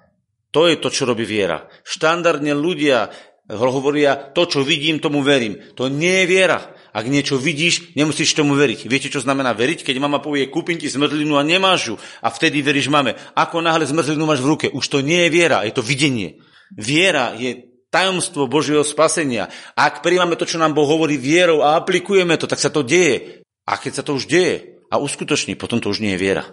To 0.51 0.67
je 0.67 0.75
to, 0.75 0.91
čo 0.91 1.07
robí 1.07 1.23
viera. 1.23 1.71
Štandardne 1.87 2.59
ľudia 2.59 3.15
hovoria, 3.55 4.35
to, 4.35 4.43
čo 4.45 4.67
vidím, 4.67 4.99
tomu 4.99 5.23
verím. 5.23 5.57
To 5.79 5.87
nie 5.87 6.25
je 6.25 6.27
viera. 6.27 6.59
Ak 6.93 7.05
niečo 7.07 7.37
vidíš, 7.37 7.95
nemusíš 7.95 8.33
tomu 8.33 8.57
veriť. 8.57 8.89
Viete, 8.89 9.09
čo 9.13 9.21
znamená 9.21 9.53
veriť? 9.53 9.85
Keď 9.85 9.97
mama 10.01 10.19
povie, 10.19 10.49
kúpim 10.49 10.81
ti 10.81 10.89
zmrzlinu 10.89 11.37
a 11.37 11.47
nemáš 11.47 11.93
ju. 11.93 11.95
A 12.25 12.33
vtedy 12.33 12.65
veríš 12.65 12.89
mame. 12.89 13.17
Ako 13.37 13.61
náhle 13.61 13.85
zmrzlinu 13.85 14.25
máš 14.25 14.41
v 14.41 14.51
ruke, 14.51 14.67
už 14.73 14.85
to 14.89 14.99
nie 15.05 15.29
je 15.29 15.31
viera, 15.31 15.65
je 15.69 15.75
to 15.77 15.85
videnie. 15.85 16.41
Viera 16.73 17.37
je 17.37 17.69
tajomstvo 17.89 18.49
Božieho 18.49 18.85
spasenia. 18.85 19.49
Ak 19.77 20.05
príjmame 20.05 20.37
to, 20.37 20.45
čo 20.45 20.61
nám 20.61 20.77
Boh 20.77 20.89
hovorí 20.89 21.17
vierou 21.17 21.65
a 21.65 21.77
aplikujeme 21.77 22.37
to, 22.37 22.45
tak 22.45 22.61
sa 22.61 22.69
to 22.69 22.85
deje. 22.85 23.45
A 23.69 23.77
keď 23.77 24.01
sa 24.01 24.03
to 24.05 24.17
už 24.17 24.29
deje 24.29 24.81
a 24.89 24.97
uskutoční, 24.97 25.57
potom 25.57 25.81
to 25.81 25.93
už 25.93 26.01
nie 26.01 26.17
je 26.17 26.21
viera. 26.21 26.45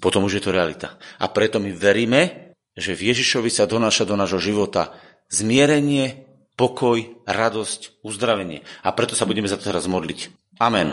Potom 0.00 0.24
už 0.24 0.40
je 0.40 0.42
to 0.44 0.52
realita. 0.52 0.96
A 1.20 1.28
preto 1.28 1.60
my 1.60 1.72
veríme, 1.76 2.52
že 2.76 2.96
v 2.96 3.12
Ježišovi 3.12 3.52
sa 3.52 3.68
donáša 3.68 4.08
do 4.08 4.16
nášho 4.16 4.40
života 4.40 4.96
zmierenie, 5.28 6.29
pokoj, 6.60 7.24
radosť, 7.24 8.04
uzdravenie. 8.04 8.60
A 8.84 8.92
preto 8.92 9.16
sa 9.16 9.24
budeme 9.24 9.48
za 9.48 9.56
to 9.56 9.72
teraz 9.72 9.88
modliť. 9.88 10.28
Amen. 10.60 10.92